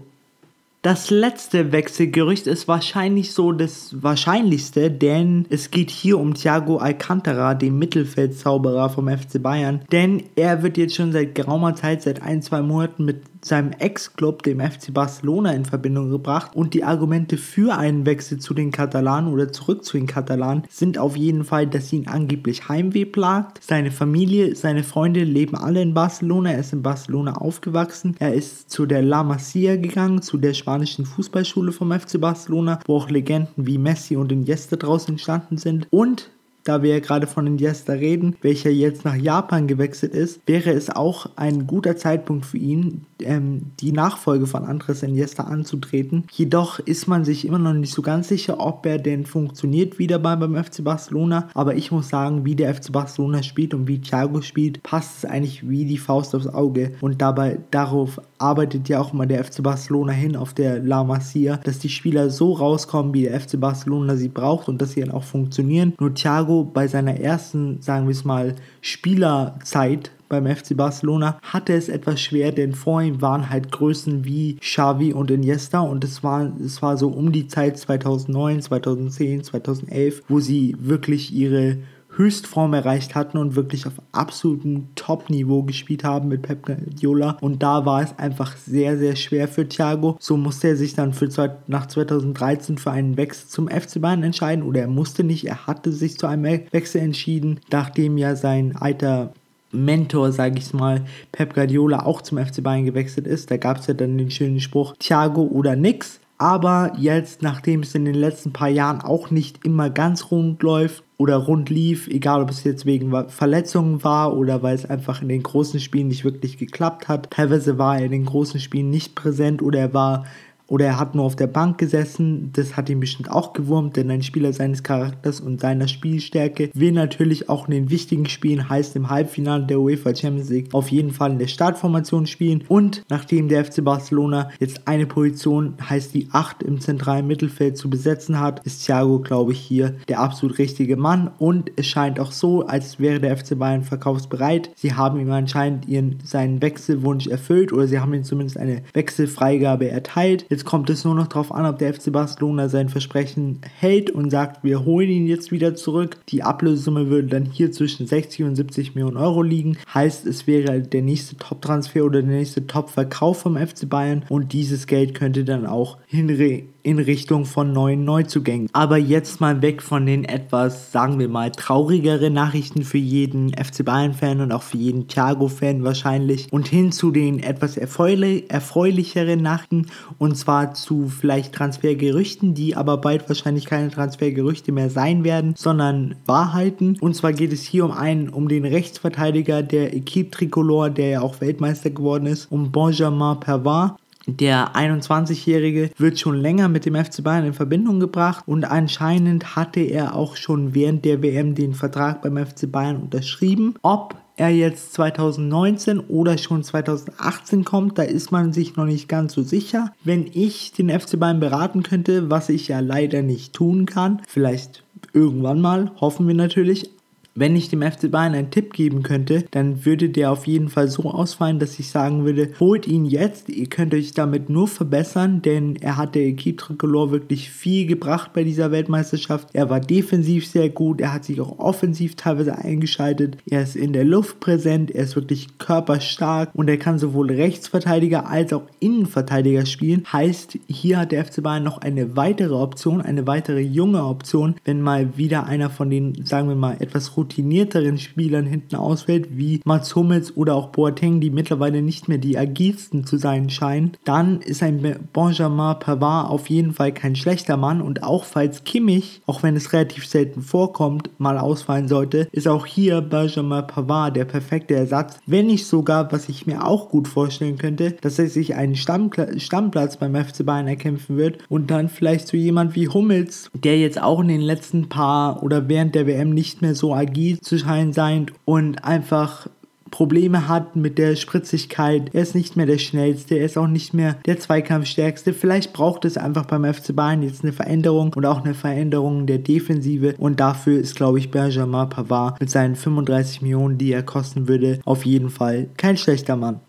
Das 0.83 1.11
letzte 1.11 1.71
Wechselgerücht 1.71 2.49
ist 2.49 2.67
wahrscheinlich 2.67 3.35
so 3.35 3.53
das 3.53 4.03
wahrscheinlichste, 4.03 4.91
denn 4.91 5.47
es 5.49 5.71
geht 5.71 5.93
hier 5.93 6.19
um 6.19 6.35
Thiago 6.35 6.79
Alcantara, 6.79 7.55
den 7.55 7.79
Mittelfeldzauberer 7.79 8.91
vom 8.91 9.09
FC 9.09 9.41
Bayern. 9.41 9.83
Denn 9.93 10.25
er 10.35 10.65
wird 10.65 10.77
jetzt 10.77 10.97
schon 10.97 11.13
seit 11.13 11.37
geraumer 11.37 11.77
Zeit, 11.77 12.03
seit 12.03 12.21
ein, 12.21 12.43
zwei 12.43 12.63
Monaten 12.63 13.05
mit 13.05 13.23
seinem 13.45 13.73
Ex-Club, 13.73 14.43
dem 14.43 14.61
FC 14.61 14.93
Barcelona, 14.93 15.53
in 15.53 15.65
Verbindung 15.65 16.11
gebracht. 16.11 16.55
Und 16.55 16.75
die 16.75 16.85
Argumente 16.85 17.37
für 17.37 17.77
einen 17.77 18.07
Wechsel 18.07 18.39
zu 18.39 18.55
den 18.55 18.71
Katalanen 18.71 19.33
oder 19.33 19.53
zurück 19.53 19.85
zu 19.85 19.97
den 19.97 20.07
Katalanen 20.07 20.65
sind 20.69 20.99
auf 20.99 21.17
jeden 21.17 21.45
Fall, 21.45 21.67
dass 21.67 21.93
ihn 21.93 22.07
angeblich 22.07 22.69
Heimweh 22.69 23.05
plagt. 23.05 23.63
Seine 23.63 23.91
Familie, 23.91 24.55
seine 24.55 24.85
Freunde 24.85 25.25
leben 25.25 25.57
alle 25.57 25.83
in 25.83 25.95
Barcelona. 25.95 26.53
Er 26.53 26.61
ist 26.61 26.73
in 26.73 26.83
Barcelona 26.83 27.35
aufgewachsen. 27.35 28.17
Er 28.19 28.35
ist 28.35 28.71
zu 28.71 28.87
der 28.87 29.03
La 29.03 29.23
Masia 29.23 29.77
gegangen, 29.77 30.23
zu 30.23 30.39
der 30.39 30.55
spanischen 30.55 31.07
Fußballschule 31.07 31.73
vom 31.73 31.93
FC 31.93 32.21
Barcelona, 32.21 32.81
wo 32.87 32.97
auch 32.97 33.11
Legenden 33.11 33.67
wie 33.67 33.79
Messi 33.79 34.17
und 34.17 34.33
Iniesta 34.33 34.77
draus 34.77 35.09
entstanden 35.09 35.57
sind. 35.57 35.87
Und 35.91 36.31
da 36.65 36.83
wir 36.83 36.91
ja 36.91 37.01
gerade 37.01 37.27
von 37.27 37.47
Iniesta 37.47 37.95
reden, 37.95 38.37
welcher 38.43 38.71
jetzt 38.71 39.05
nach 39.05 39.17
Japan 39.17 39.67
gewechselt 39.67 40.15
ist, 40.15 40.41
wäre 40.47 40.71
es 40.71 40.91
auch 40.91 41.27
ein 41.37 41.67
guter 41.67 41.97
Zeitpunkt 41.97 42.47
für 42.47 42.59
ihn, 42.59 43.03
ähm, 43.21 43.73
die 43.81 43.93
Nachfolge 43.93 44.47
von 44.47 44.65
Andres 44.65 45.03
Iniesta 45.03 45.45
anzutreten. 45.45 46.25
Jedoch 46.31 46.79
ist 46.79 47.07
man 47.09 47.25
sich 47.25 47.47
immer 47.47 47.59
noch 47.59 47.73
nicht 47.73 47.95
so 47.95 48.03
ganz 48.03 48.29
sicher, 48.29 48.61
ob 48.61 48.87
er 48.87 48.99
denn 48.99 49.27
funktioniert 49.27 49.99
wieder 49.99 50.19
beim 50.19 50.55
FC 50.63 50.85
Barcelona. 50.85 51.49
Aber 51.55 51.75
ich 51.75 51.91
muss 51.91 52.09
sagen, 52.09 52.45
wie 52.45 52.55
der 52.55 52.75
FC 52.75 52.93
Barcelona 52.93 53.43
spielt 53.43 53.75
und 53.75 53.89
wie 53.89 54.01
Thiago 54.01 54.41
spielt, 54.41 54.83
passt 54.83 55.19
es 55.19 55.25
eigentlich 55.25 55.69
wie 55.69 55.85
die 55.85 55.99
Faust 55.99 56.35
aufs 56.35 56.47
Auge. 56.47 56.93
Und 57.01 57.21
dabei 57.21 57.59
darauf 57.71 58.21
arbeitet 58.39 58.89
ja 58.89 59.01
auch 59.01 59.13
immer 59.13 59.27
der 59.27 59.45
FC 59.45 59.63
Barcelona 59.63 60.13
hin 60.13 60.37
auf 60.37 60.53
der 60.53 60.81
La 60.81 61.05
Masia, 61.05 61.59
dass 61.59 61.79
die 61.79 61.89
Spieler 61.89 62.31
so 62.31 62.53
rauskommen, 62.53 63.15
wie 63.15 63.23
der 63.23 63.41
FC 63.41 63.59
Barcelona 63.59 64.17
sie 64.17 64.29
braucht 64.29 64.69
und 64.69 64.83
dass 64.83 64.93
sie 64.93 65.01
dann 65.01 65.11
auch 65.11 65.23
funktionieren. 65.23 65.95
Nur 66.01 66.15
Thiago 66.53 66.65
bei 66.65 66.87
seiner 66.87 67.19
ersten, 67.19 67.81
sagen 67.81 68.07
wir 68.07 68.13
es 68.13 68.25
mal, 68.25 68.55
Spielerzeit 68.81 70.11
beim 70.29 70.47
FC 70.47 70.77
Barcelona 70.77 71.39
hatte 71.43 71.75
es 71.75 71.89
etwas 71.89 72.21
schwer, 72.21 72.53
denn 72.53 72.75
vor 72.75 73.03
ihm 73.03 73.21
waren 73.21 73.51
halt 73.51 73.71
Größen 73.71 74.25
wie 74.25 74.57
Xavi 74.57 75.13
und 75.13 75.31
Iniesta 75.31 75.81
und 75.81 76.05
es 76.05 76.23
war, 76.23 76.51
es 76.65 76.81
war 76.81 76.97
so 76.97 77.09
um 77.09 77.33
die 77.33 77.49
Zeit 77.49 77.79
2009, 77.79 78.63
2010, 78.63 79.45
2011, 79.45 80.23
wo 80.29 80.41
sie 80.41 80.75
wirklich 80.81 81.35
ihre 81.35 81.79
Höchstform 82.17 82.75
erreicht 82.75 83.15
hatten 83.15 83.39
und 83.39 83.57
wirklich 83.57 83.87
auf 83.87 83.95
absolutem 84.13 84.89
Top-Niveau 84.95 85.63
gespielt 85.63 86.05
haben 86.05 86.29
mit 86.29 86.43
Pep 86.43 86.67
Guardiola. 86.67 87.39
Und 87.41 87.63
da 87.63 87.87
war 87.87 88.03
es 88.03 88.19
einfach 88.19 88.57
sehr, 88.57 88.99
sehr 88.99 89.17
schwer 89.17 89.49
für 89.49 89.69
Thiago. 89.69 90.17
So 90.21 90.37
musste 90.37 90.69
er 90.69 90.77
sich 90.77 90.95
dann 90.95 91.13
für 91.15 91.29
nach 91.67 91.87
2013 91.87 92.79
für 92.79 92.91
einen 92.91 93.17
Wechsel 93.17 93.49
zum 93.49 93.69
FC 93.69 94.01
Bayern 94.01 94.23
entscheiden. 94.23 94.65
Oder 94.65 94.83
er 94.83 94.89
musste 94.89 95.25
nicht, 95.25 95.47
er 95.47 95.67
hatte 95.67 95.93
sich 95.93 96.19
zu 96.19 96.27
einem 96.27 96.45
Wechsel 96.71 97.01
entschieden, 97.01 97.61
nachdem 97.71 98.19
ja 98.19 98.37
sein 98.37 98.77
alter 98.77 99.33
Mentor, 99.73 100.33
sage 100.33 100.59
ich 100.59 100.75
mal, 100.75 101.05
Pep 101.33 101.55
Guardiola 101.55 102.05
auch 102.05 102.21
zum 102.21 102.39
FC 102.39 102.63
Bayern 102.63 102.85
gewechselt 102.85 103.27
ist. 103.27 103.51
Da 103.51 103.57
gab 103.57 103.79
es 103.79 103.87
ja 103.87 103.95
dann 103.95 104.19
den 104.19 104.31
schönen 104.31 104.61
Spruch, 104.61 104.95
Thiago 104.99 105.43
oder 105.43 105.77
nix. 105.77 106.21
Aber 106.43 106.93
jetzt, 106.99 107.43
nachdem 107.43 107.81
es 107.81 107.95
in 107.95 108.05
den 108.05 108.17
letzten 108.17 108.53
paar 108.53 108.69
Jahren 108.69 109.01
auch 109.01 109.31
nicht 109.31 109.65
immer 109.65 109.91
ganz 109.91 110.33
rund 110.33 110.63
läuft, 110.63 111.05
oder 111.23 111.37
rund 111.37 111.71
lief, 111.71 112.09
egal 112.09 112.43
ob 112.43 112.51
es 112.51 112.65
jetzt 112.65 112.85
wegen 112.85 113.13
Verletzungen 113.29 114.03
war 114.03 114.37
oder 114.37 114.65
weil 114.65 114.75
es 114.75 114.91
einfach 114.91 115.23
in 115.23 115.29
den 115.29 115.45
großen 115.45 115.79
Spielen 115.79 116.09
nicht 116.09 116.25
wirklich 116.25 116.59
geklappt 116.59 117.07
hat. 117.07 117.31
Teilweise 117.31 117.79
war 117.79 117.97
er 117.97 118.07
in 118.07 118.11
den 118.11 118.25
großen 118.25 118.59
Spielen 118.59 118.91
nicht 118.91 119.15
präsent 119.15 119.63
oder 119.63 119.79
er 119.79 119.95
war 119.95 120.27
oder 120.73 120.87
er 120.87 120.99
hat 120.99 121.15
nur 121.15 121.27
auf 121.27 121.37
der 121.37 121.49
Bank 121.49 121.77
gesessen. 121.77 122.49
Das 122.55 122.79
hat 122.79 122.89
ihn 122.89 122.99
bestimmt 122.99 123.31
auch 123.31 123.53
gewurmt, 123.53 123.95
denn 123.97 124.11
ein 124.11 124.23
Spieler 124.23 124.55
seines 124.55 124.83
Charakters 124.83 125.39
und 125.39 125.61
seiner 125.61 125.87
Spielstärke 125.87 126.71
will 126.73 126.93
natürlich 126.93 127.51
auch 127.51 127.69
in 127.69 127.75
den 127.75 127.91
wichtigen 127.91 128.25
Spielen, 128.25 128.71
heißt 128.71 128.97
im 128.97 129.11
Halbfinale 129.11 129.67
der 129.67 129.79
UEFA 129.79 130.15
Champions 130.15 130.49
League, 130.49 130.73
auf 130.73 130.89
jeden 130.89 131.11
Fall 131.11 131.33
in 131.33 131.39
der 131.39 131.49
Startformation 131.49 132.27
spielen. 132.27 132.65
Und 132.69 133.05
nachdem 133.11 133.49
der 133.49 133.67
FC 133.67 133.85
Barcelona 133.85 134.49
jetzt 134.61 134.89
eine 134.89 135.05
Position, 135.05 135.75
heißt 135.91 136.15
die 136.15 136.29
8 136.33 136.63
im 136.63 136.81
zentralen 136.81 137.27
Mittelfeld 137.27 137.77
zu 137.77 137.91
besetzen 137.91 138.41
hat, 138.41 138.65
ist 138.65 138.87
Thiago, 138.87 139.19
glaube 139.19 139.53
ich, 139.53 139.61
hier 139.61 139.97
der 140.09 140.21
absolut 140.21 140.57
richtige 140.57 140.97
Mann. 140.97 141.31
Und 141.39 141.71
es 141.77 141.87
scheint 141.87 142.19
auch 142.19 142.33
so, 142.33 142.65
als 142.65 142.99
wäre 142.99 143.21
der 143.21 143.37
FC 143.37 143.59
Bayern 143.59 143.83
verkaufsbereit. 143.83 144.71
Sie 144.77 144.95
haben 144.95 145.21
ihm 145.21 145.33
anscheinend 145.33 145.87
ihren, 145.87 146.21
seinen 146.25 146.63
Wechselwunsch 146.63 147.27
erfüllt 147.27 147.75
oder 147.75 147.87
sie 147.87 148.01
haben 148.01 148.15
ihm 148.15 148.25
zumindest 148.25 148.57
eine 148.57 148.81
Wechselfreigabe 148.95 149.91
erteilt. 149.91 150.47
Jetzt 150.49 150.62
kommt 150.65 150.91
es 150.91 151.05
nur 151.05 151.15
noch 151.15 151.27
darauf 151.27 151.53
an, 151.53 151.67
ob 151.67 151.79
der 151.79 151.95
FC 151.95 152.13
Barcelona 152.13 152.69
sein 152.69 152.89
Versprechen 152.89 153.61
hält 153.79 154.11
und 154.11 154.31
sagt, 154.31 154.65
wir 154.65 154.85
holen 154.85 155.09
ihn 155.09 155.27
jetzt 155.27 155.53
wieder 155.53 155.75
zurück. 155.75 156.19
Die 156.29 156.43
Ablösesumme 156.43 157.09
würde 157.09 157.29
dann 157.29 157.45
hier 157.47 157.73
zwischen 157.73 158.07
60 158.07 158.45
und 158.45 158.57
70 158.57 158.95
Millionen 158.95 159.17
Euro 159.17 159.43
liegen. 159.43 159.79
Heißt, 159.93 160.27
es 160.27 160.47
wäre 160.47 160.81
der 160.81 161.03
nächste 161.03 161.37
Top-Transfer 161.37 162.05
oder 162.05 162.23
der 162.23 162.31
nächste 162.31 162.67
Top-Verkauf 162.67 163.41
vom 163.41 163.57
FC 163.57 163.89
Bayern 163.89 164.25
und 164.29 164.53
dieses 164.53 164.87
Geld 164.87 165.15
könnte 165.15 165.45
dann 165.45 165.67
auch 165.67 165.99
hinre 166.07 166.63
in 166.83 166.99
Richtung 166.99 167.45
von 167.45 167.73
neuen 167.73 168.05
Neuzugängen. 168.05 168.69
Aber 168.73 168.97
jetzt 168.97 169.41
mal 169.41 169.63
weg 169.63 169.83
von 169.83 170.07
den 170.07 170.25
etwas, 170.25 170.93
sagen 170.93 171.19
wir 171.19 171.29
mal, 171.29 171.51
traurigeren 171.53 172.33
Nachrichten 172.33 172.83
für 172.83 172.99
jeden 172.99 173.51
FC 173.51 173.85
Bayern-Fan 173.85 174.41
und 174.41 174.53
auch 174.53 174.63
für 174.63 174.77
jeden 174.77 175.09
Thiago-Fan 175.09 175.85
wahrscheinlich 175.85 176.53
und 176.53 176.69
hin 176.69 176.93
zu 176.93 177.11
den 177.11 177.43
etwas 177.43 177.77
erfreulicheren 177.77 179.43
Nachrichten 179.43 179.87
und 180.19 180.37
zwar 180.37 180.75
zu 180.75 181.09
vielleicht 181.09 181.55
Transfergerüchten, 181.55 182.55
die 182.55 182.77
aber 182.77 182.97
bald 182.97 183.29
wahrscheinlich 183.29 183.67
keine 183.67 183.91
Transfergerüchte 183.91 184.73
mehr 184.73 184.91
sein 184.91 185.25
werden, 185.25 185.55
sondern 185.57 186.17
Wahrheiten. 186.27 186.97
Und 187.01 187.15
zwar 187.15 187.33
geht 187.33 187.53
es 187.53 187.63
hier 187.63 187.85
um 187.85 187.93
einen, 187.93 188.29
um 188.29 188.49
den 188.49 188.65
Rechtsverteidiger 188.65 189.63
der 189.63 189.95
Equipe 189.95 190.31
Tricolore, 190.31 190.91
der 190.91 191.09
ja 191.09 191.21
auch 191.21 191.41
Weltmeister 191.41 191.91
geworden 191.91 192.27
ist, 192.27 192.51
um 192.51 192.73
Benjamin 192.73 193.39
Pavard. 193.41 194.02
Der 194.27 194.75
21-Jährige 194.75 195.91
wird 195.99 196.19
schon 196.19 196.37
länger 196.37 196.69
mit 196.69 196.87
dem 196.87 196.95
FC 196.95 197.25
Bayern 197.25 197.47
in 197.47 197.55
Verbindung 197.55 197.99
gebracht 197.99 198.45
und 198.47 198.65
anscheinend 198.65 199.57
hatte 199.57 199.81
er 199.81 200.15
auch 200.15 200.37
schon 200.37 200.75
während 200.75 201.05
der 201.05 201.23
WM 201.23 201.55
den 201.55 201.75
Vertrag 201.75 202.23
beim 202.23 202.37
FC 202.37 202.71
Bayern 202.71 203.03
unterschrieben. 203.03 203.75
Ob 203.83 204.17
er 204.37 204.51
jetzt 204.51 204.95
2019 204.95 206.01
oder 206.01 206.39
schon 206.39 206.63
2018 206.63 207.65
kommt, 207.65 207.99
da 207.99 208.03
ist 208.03 208.33
man 208.33 208.53
sich 208.53 208.77
noch 208.77 208.87
nicht 208.87 209.09
ganz 209.09 209.35
so 209.35 209.43
sicher. 209.43 209.93
Wenn 210.05 210.29
ich 210.33 210.73
den 210.73 210.89
FC 210.89 211.19
Bayern 211.19 211.41
beraten 211.41 211.83
könnte, 211.83 212.31
was 212.31 212.49
ich 212.49 212.69
ja 212.69 212.81
leider 212.81 213.23
nicht 213.23 213.53
tun 213.53 213.87
kann, 213.87 214.23
vielleicht 214.27 214.85
irgendwann 215.13 215.61
mal, 215.61 215.91
hoffen 216.01 216.27
wir 216.27 216.35
natürlich, 216.35 216.91
wenn 217.35 217.57
ich 217.57 217.69
dem 217.69 217.83
FC 217.83 218.11
Bayern 218.11 218.35
einen 218.35 218.51
Tipp 218.51 218.73
geben 218.73 219.03
könnte, 219.03 219.45
dann 219.51 219.85
würde 219.85 220.11
der 220.11 220.31
auf 220.31 220.47
jeden 220.47 220.69
Fall 220.69 220.89
so 220.89 221.05
ausfallen, 221.05 221.59
dass 221.59 221.79
ich 221.79 221.89
sagen 221.89 222.25
würde, 222.25 222.51
holt 222.61 222.87
ihn 222.87 223.05
jetzt, 223.05 223.49
ihr 223.49 223.67
könnt 223.69 223.95
euch 223.95 224.13
damit 224.13 224.51
nur 224.51 224.69
verbessern, 224.69 225.43
denn 225.43 225.77
er 225.77 225.97
hat 225.97 226.15
der 226.15 226.27
Equipe 226.27 226.57
Tricolore 226.57 227.13
wirklich 227.13 227.51
viel 227.51 227.87
gebracht 227.87 228.33
bei 228.33 228.45
dieser 228.45 228.71
Weltmeisterschaft. 228.71 229.49
Er 229.53 229.71
war 229.71 229.81
defensiv 229.81 230.47
sehr 230.47 230.69
gut, 230.69 231.01
er 231.01 231.13
hat 231.13 231.25
sich 231.25 231.41
auch 231.41 231.59
offensiv 231.59 232.17
teilweise 232.17 232.57
eingeschaltet, 232.57 233.39
er 233.49 233.63
ist 233.63 233.77
in 233.77 233.93
der 233.93 234.05
Luft 234.05 234.41
präsent, 234.41 234.91
er 234.91 235.05
ist 235.05 235.17
wirklich 235.17 235.59
körperstark 235.59 236.51
und 236.55 236.69
er 236.69 236.77
kann 236.77 236.99
sowohl 236.99 237.31
Rechtsverteidiger 237.31 238.29
als 238.29 238.53
auch 238.53 238.65
Innenverteidiger 238.81 239.67
spielen. 239.67 240.05
Heißt, 240.13 240.59
hier 240.69 240.99
hat 240.99 241.13
der 241.13 241.25
FC 241.25 241.43
Bayern 241.43 241.65
noch 241.65 241.79
eine 241.79 242.17
weitere 242.17 242.55
Option, 242.55 243.01
eine 243.01 243.27
weitere 243.27 243.61
junge 243.61 244.05
Option, 244.05 244.57
wenn 244.65 244.83
mal 244.83 245.17
wieder 245.17 245.47
einer 245.47 245.71
von 245.71 245.91
den, 245.91 246.25
sagen 246.25 246.49
wir 246.49 246.57
mal, 246.57 246.77
etwas 246.81 247.17
routinierteren 247.23 247.99
Spielern 247.99 248.47
hinten 248.47 248.77
ausfällt, 248.77 249.29
wie 249.39 249.61
Mats 249.65 249.95
Hummels 249.95 250.37
oder 250.37 250.55
auch 250.55 250.69
Boateng, 250.69 251.21
die 251.21 251.31
mittlerweile 251.31 251.83
nicht 251.83 252.09
mehr 252.09 252.19
die 252.19 252.37
agilsten 252.37 253.05
zu 253.05 253.17
sein 253.17 253.49
scheinen, 253.49 253.93
dann 254.05 254.41
ist 254.41 254.63
ein 254.63 255.07
Benjamin 255.13 255.79
Pavard 255.79 256.31
auf 256.31 256.51
jeden 256.51 256.73
Fall 256.73 256.93
kein 256.93 257.15
schlechter 257.15 257.57
Mann 257.57 257.81
und 257.81 258.03
auch 258.03 258.25
falls 258.25 258.65
Kimmich, 258.65 259.23
auch 259.27 259.43
wenn 259.43 259.55
es 259.55 259.73
relativ 259.73 260.07
selten 260.07 260.43
vorkommt, 260.43 261.11
mal 261.19 261.39
ausfallen 261.39 261.89
sollte, 261.89 262.29
ist 262.33 262.49
auch 262.49 262.67
hier 262.67 263.01
Benjamin 263.01 263.67
Pavard 263.67 264.17
der 264.17 264.25
perfekte 264.25 264.75
Ersatz. 264.75 265.19
Wenn 265.27 265.47
nicht 265.47 265.67
sogar, 265.67 266.11
was 266.11 266.29
ich 266.29 266.47
mir 266.47 266.67
auch 266.67 266.89
gut 266.89 267.07
vorstellen 267.07 267.57
könnte, 267.57 267.93
dass 268.01 268.19
er 268.19 268.29
sich 268.29 268.57
einen 268.57 268.75
Stammpla 268.75 269.39
Stammplatz 269.39 269.97
beim 269.97 270.17
FC 270.17 270.45
Bayern 270.45 270.67
erkämpfen 270.67 271.17
wird 271.17 271.39
und 271.49 271.71
dann 271.71 271.89
vielleicht 271.89 272.27
so 272.27 272.37
jemand 272.37 272.75
wie 272.75 272.89
Hummels, 272.89 273.51
der 273.55 273.79
jetzt 273.79 274.03
auch 274.03 274.21
in 274.21 274.29
den 274.29 274.41
letzten 274.41 274.89
paar 274.89 275.43
oder 275.43 275.69
während 275.69 275.95
der 275.95 276.07
WM 276.07 276.31
nicht 276.31 276.63
mehr 276.63 276.75
so 276.75 276.95
agil 276.95 277.12
agil 277.13 277.41
zu 277.41 277.59
sein 277.59 278.27
und 278.45 278.85
einfach 278.85 279.47
Probleme 279.93 280.49
hat 280.49 280.75
mit 280.75 280.99
der 280.99 281.15
Spritzigkeit. 281.15 282.11
Er 282.15 282.23
ist 282.23 282.35
nicht 282.35 282.57
mehr 282.57 282.67
der 282.67 282.79
schnellste, 282.79 283.37
er 283.37 283.45
ist 283.45 283.59
auch 283.59 283.69
nicht 283.69 283.93
mehr 283.93 284.17
der 284.27 284.41
Zweikampfstärkste. 284.41 285.35
Vielleicht 285.35 285.73
braucht 285.75 286.05
es 286.05 286.17
einfach 286.17 286.47
beim 286.47 286.65
FC 286.65 286.97
Bayern 286.97 287.23
jetzt 287.23 287.45
eine 287.45 287.53
Veränderung 287.53 288.13
und 288.15 288.25
auch 288.25 288.43
eine 288.43 288.55
Veränderung 288.55 289.27
der 289.27 289.39
Defensive. 289.39 290.15
Und 290.19 290.41
dafür 290.41 290.81
ist, 290.81 290.97
glaube 290.97 291.19
ich, 291.19 291.31
Benjamin 291.31 291.91
Pavard 291.91 292.41
mit 292.41 292.51
seinen 292.51 292.75
35 292.75 293.43
Millionen, 293.43 293.79
die 293.79 293.93
er 293.93 294.03
kosten 294.03 294.49
würde, 294.49 294.81
auf 294.85 295.05
jeden 295.05 295.29
Fall 295.29 295.69
kein 295.77 295.99
schlechter 295.99 296.37
Mann. 296.37 296.61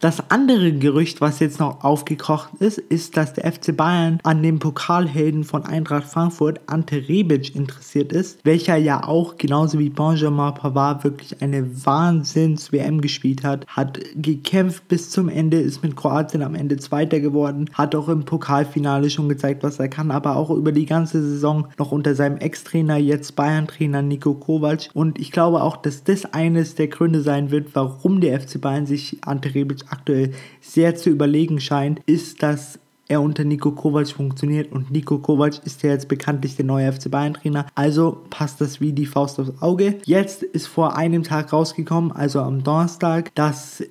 Das 0.00 0.30
andere 0.30 0.72
Gerücht, 0.72 1.20
was 1.20 1.40
jetzt 1.40 1.60
noch 1.60 1.82
aufgekocht 1.84 2.50
ist, 2.58 2.78
ist, 2.78 3.16
dass 3.16 3.32
der 3.32 3.50
FC 3.50 3.76
Bayern 3.76 4.18
an 4.22 4.42
dem 4.42 4.58
Pokalhelden 4.58 5.44
von 5.44 5.64
Eintracht 5.64 6.08
Frankfurt, 6.08 6.60
Ante 6.66 7.08
Rebic, 7.08 7.54
interessiert 7.54 8.12
ist, 8.12 8.40
welcher 8.44 8.76
ja 8.76 9.06
auch 9.06 9.36
genauso 9.36 9.78
wie 9.78 9.88
Benjamin 9.88 10.54
Pavard 10.54 11.04
wirklich 11.04 11.40
eine 11.40 11.86
Wahnsinns-WM 11.86 13.00
gespielt 13.00 13.44
hat, 13.44 13.66
hat 13.68 14.00
gekämpft 14.16 14.88
bis 14.88 15.10
zum 15.10 15.28
Ende, 15.28 15.60
ist 15.60 15.82
mit 15.82 15.96
Kroatien 15.96 16.42
am 16.42 16.54
Ende 16.54 16.76
Zweiter 16.76 17.20
geworden, 17.20 17.70
hat 17.72 17.94
auch 17.94 18.08
im 18.08 18.24
Pokalfinale 18.24 19.10
schon 19.10 19.28
gezeigt, 19.28 19.62
was 19.62 19.78
er 19.78 19.88
kann, 19.88 20.10
aber 20.10 20.36
auch 20.36 20.50
über 20.50 20.72
die 20.72 20.86
ganze 20.86 21.22
Saison 21.22 21.68
noch 21.78 21.92
unter 21.92 22.14
seinem 22.14 22.38
Ex-Trainer, 22.38 22.96
jetzt 22.96 23.36
Bayern-Trainer 23.36 24.02
Nico 24.02 24.34
Kovac. 24.34 24.90
Und 24.92 25.18
ich 25.18 25.30
glaube 25.30 25.62
auch, 25.62 25.76
dass 25.76 26.04
das 26.04 26.26
eines 26.26 26.74
der 26.74 26.88
Gründe 26.88 27.22
sein 27.22 27.50
wird, 27.50 27.74
warum 27.74 28.20
der 28.20 28.40
FC 28.40 28.60
Bayern 28.60 28.86
sich 28.86 29.18
Ante 29.24 29.54
Rebic 29.54 29.83
aktuell 29.90 30.32
sehr 30.60 30.94
zu 30.96 31.10
überlegen 31.10 31.60
scheint, 31.60 32.00
ist, 32.06 32.42
dass 32.42 32.78
er 33.08 33.20
unter 33.20 33.44
Nico 33.44 33.72
Kovac 33.72 34.08
funktioniert 34.08 34.72
und 34.72 34.90
Nico 34.90 35.18
Kovac 35.18 35.64
ist 35.64 35.82
ja 35.82 35.90
jetzt 35.90 36.08
bekanntlich 36.08 36.56
der 36.56 36.64
neue 36.64 36.90
FC 36.92 37.10
Bayern 37.10 37.34
Trainer, 37.34 37.66
also 37.74 38.22
passt 38.30 38.60
das 38.60 38.80
wie 38.80 38.92
die 38.92 39.06
Faust 39.06 39.38
aufs 39.38 39.60
Auge. 39.60 39.98
Jetzt 40.04 40.42
ist 40.42 40.66
vor 40.66 40.96
einem 40.96 41.22
Tag 41.22 41.52
rausgekommen, 41.52 42.12
also 42.12 42.40
am 42.40 42.62
Donnerstag, 42.64 43.34
dass 43.34 43.82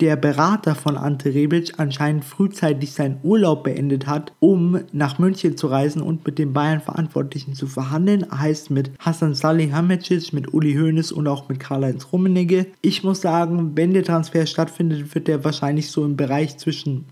der 0.00 0.16
Berater 0.16 0.74
von 0.74 0.96
Ante 0.96 1.34
Rebic 1.34 1.74
anscheinend 1.76 2.24
frühzeitig 2.24 2.92
seinen 2.92 3.18
Urlaub 3.22 3.64
beendet 3.64 4.06
hat, 4.06 4.32
um 4.40 4.80
nach 4.92 5.18
München 5.18 5.58
zu 5.58 5.66
reisen 5.66 6.00
und 6.00 6.24
mit 6.24 6.38
den 6.38 6.54
Bayern-Verantwortlichen 6.54 7.54
zu 7.54 7.66
verhandeln. 7.66 8.26
Heißt 8.30 8.70
mit 8.70 8.90
Hassan 8.98 9.34
Salihamidzic, 9.34 10.32
mit 10.32 10.54
Uli 10.54 10.74
Hoeneß 10.74 11.12
und 11.12 11.28
auch 11.28 11.48
mit 11.50 11.60
Karl-Heinz 11.60 12.06
Rummenigge. 12.10 12.66
Ich 12.80 13.04
muss 13.04 13.20
sagen, 13.20 13.72
wenn 13.74 13.92
der 13.92 14.04
Transfer 14.04 14.46
stattfindet, 14.46 15.14
wird 15.14 15.28
der 15.28 15.44
wahrscheinlich 15.44 15.90
so 15.90 16.04
im 16.06 16.16
Bereich 16.16 16.56
zwischen, 16.56 17.04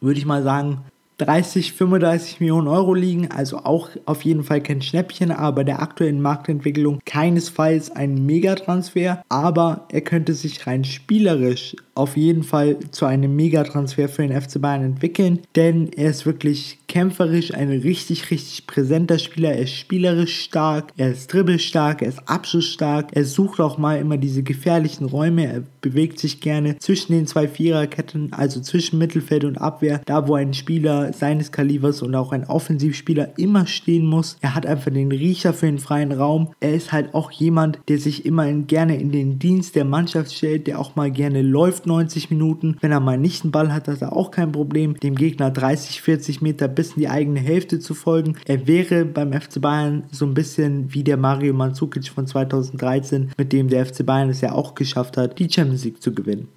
würde 0.00 0.18
ich 0.18 0.26
mal 0.26 0.42
sagen, 0.42 0.78
30, 1.18 1.74
35 1.74 2.40
Millionen 2.40 2.66
Euro 2.66 2.92
liegen, 2.92 3.30
also 3.30 3.58
auch 3.58 3.90
auf 4.04 4.22
jeden 4.22 4.42
Fall 4.42 4.60
kein 4.60 4.82
Schnäppchen, 4.82 5.30
aber 5.30 5.62
der 5.62 5.80
aktuellen 5.80 6.20
Marktentwicklung 6.20 6.98
keinesfalls 7.04 7.92
ein 7.92 8.26
Megatransfer, 8.26 9.22
aber 9.28 9.86
er 9.92 10.00
könnte 10.00 10.34
sich 10.34 10.66
rein 10.66 10.82
spielerisch 10.82 11.76
auf 11.94 12.16
jeden 12.16 12.42
Fall 12.42 12.78
zu 12.90 13.06
einem 13.06 13.36
Megatransfer 13.36 14.08
für 14.08 14.26
den 14.26 14.40
FC 14.40 14.60
Bayern 14.60 14.84
entwickeln, 14.84 15.40
denn 15.56 15.90
er 15.92 16.10
ist 16.10 16.26
wirklich 16.26 16.78
kämpferisch 16.88 17.54
ein 17.54 17.68
richtig, 17.68 18.30
richtig 18.30 18.66
präsenter 18.66 19.18
Spieler. 19.18 19.52
Er 19.52 19.62
ist 19.62 19.74
spielerisch 19.74 20.40
stark, 20.40 20.92
er 20.96 21.10
ist 21.10 21.32
dribbelstark, 21.32 22.02
er 22.02 22.08
ist 22.08 22.28
abschussstark, 22.28 23.08
er 23.12 23.24
sucht 23.24 23.60
auch 23.60 23.78
mal 23.78 23.98
immer 23.98 24.16
diese 24.16 24.42
gefährlichen 24.42 25.06
Räume, 25.06 25.46
er 25.46 25.62
bewegt 25.80 26.18
sich 26.18 26.40
gerne 26.40 26.78
zwischen 26.78 27.12
den 27.12 27.26
zwei 27.26 27.48
Viererketten, 27.48 28.32
also 28.32 28.60
zwischen 28.60 28.98
Mittelfeld 28.98 29.44
und 29.44 29.58
Abwehr, 29.58 30.00
da 30.06 30.26
wo 30.28 30.34
ein 30.34 30.54
Spieler 30.54 31.12
seines 31.12 31.52
Kalibers 31.52 32.02
und 32.02 32.14
auch 32.14 32.32
ein 32.32 32.44
Offensivspieler 32.44 33.38
immer 33.38 33.66
stehen 33.66 34.06
muss. 34.06 34.36
Er 34.40 34.54
hat 34.54 34.66
einfach 34.66 34.90
den 34.90 35.12
Riecher 35.12 35.52
für 35.52 35.66
den 35.66 35.78
freien 35.78 36.12
Raum. 36.12 36.52
Er 36.60 36.74
ist 36.74 36.92
halt 36.92 37.14
auch 37.14 37.30
jemand, 37.30 37.78
der 37.88 37.98
sich 37.98 38.24
immer 38.24 38.50
gerne 38.52 38.98
in 38.98 39.12
den 39.12 39.38
Dienst 39.38 39.74
der 39.76 39.84
Mannschaft 39.84 40.32
stellt, 40.32 40.66
der 40.66 40.78
auch 40.78 40.96
mal 40.96 41.10
gerne 41.10 41.42
läuft 41.42 41.83
90 41.86 42.30
Minuten. 42.30 42.76
Wenn 42.80 42.92
er 42.92 43.00
mal 43.00 43.18
nicht 43.18 43.44
einen 43.44 43.52
Ball 43.52 43.72
hat, 43.72 43.88
hat 43.88 44.02
er 44.02 44.14
auch 44.14 44.30
kein 44.30 44.52
Problem, 44.52 44.98
dem 45.00 45.14
Gegner 45.14 45.50
30, 45.50 46.02
40 46.02 46.42
Meter 46.42 46.68
bis 46.68 46.92
in 46.92 47.00
die 47.00 47.08
eigene 47.08 47.40
Hälfte 47.40 47.80
zu 47.80 47.94
folgen. 47.94 48.36
Er 48.46 48.66
wäre 48.66 49.04
beim 49.04 49.32
FC 49.32 49.60
Bayern 49.60 50.04
so 50.10 50.26
ein 50.26 50.34
bisschen 50.34 50.92
wie 50.92 51.04
der 51.04 51.16
Mario 51.16 51.54
Mandzukic 51.54 52.08
von 52.08 52.26
2013, 52.26 53.32
mit 53.36 53.52
dem 53.52 53.68
der 53.68 53.86
FC 53.86 54.04
Bayern 54.04 54.30
es 54.30 54.40
ja 54.40 54.52
auch 54.52 54.74
geschafft 54.74 55.16
hat, 55.16 55.38
die 55.38 55.50
Champions 55.50 55.84
League 55.84 56.02
zu 56.02 56.14
gewinnen. 56.14 56.48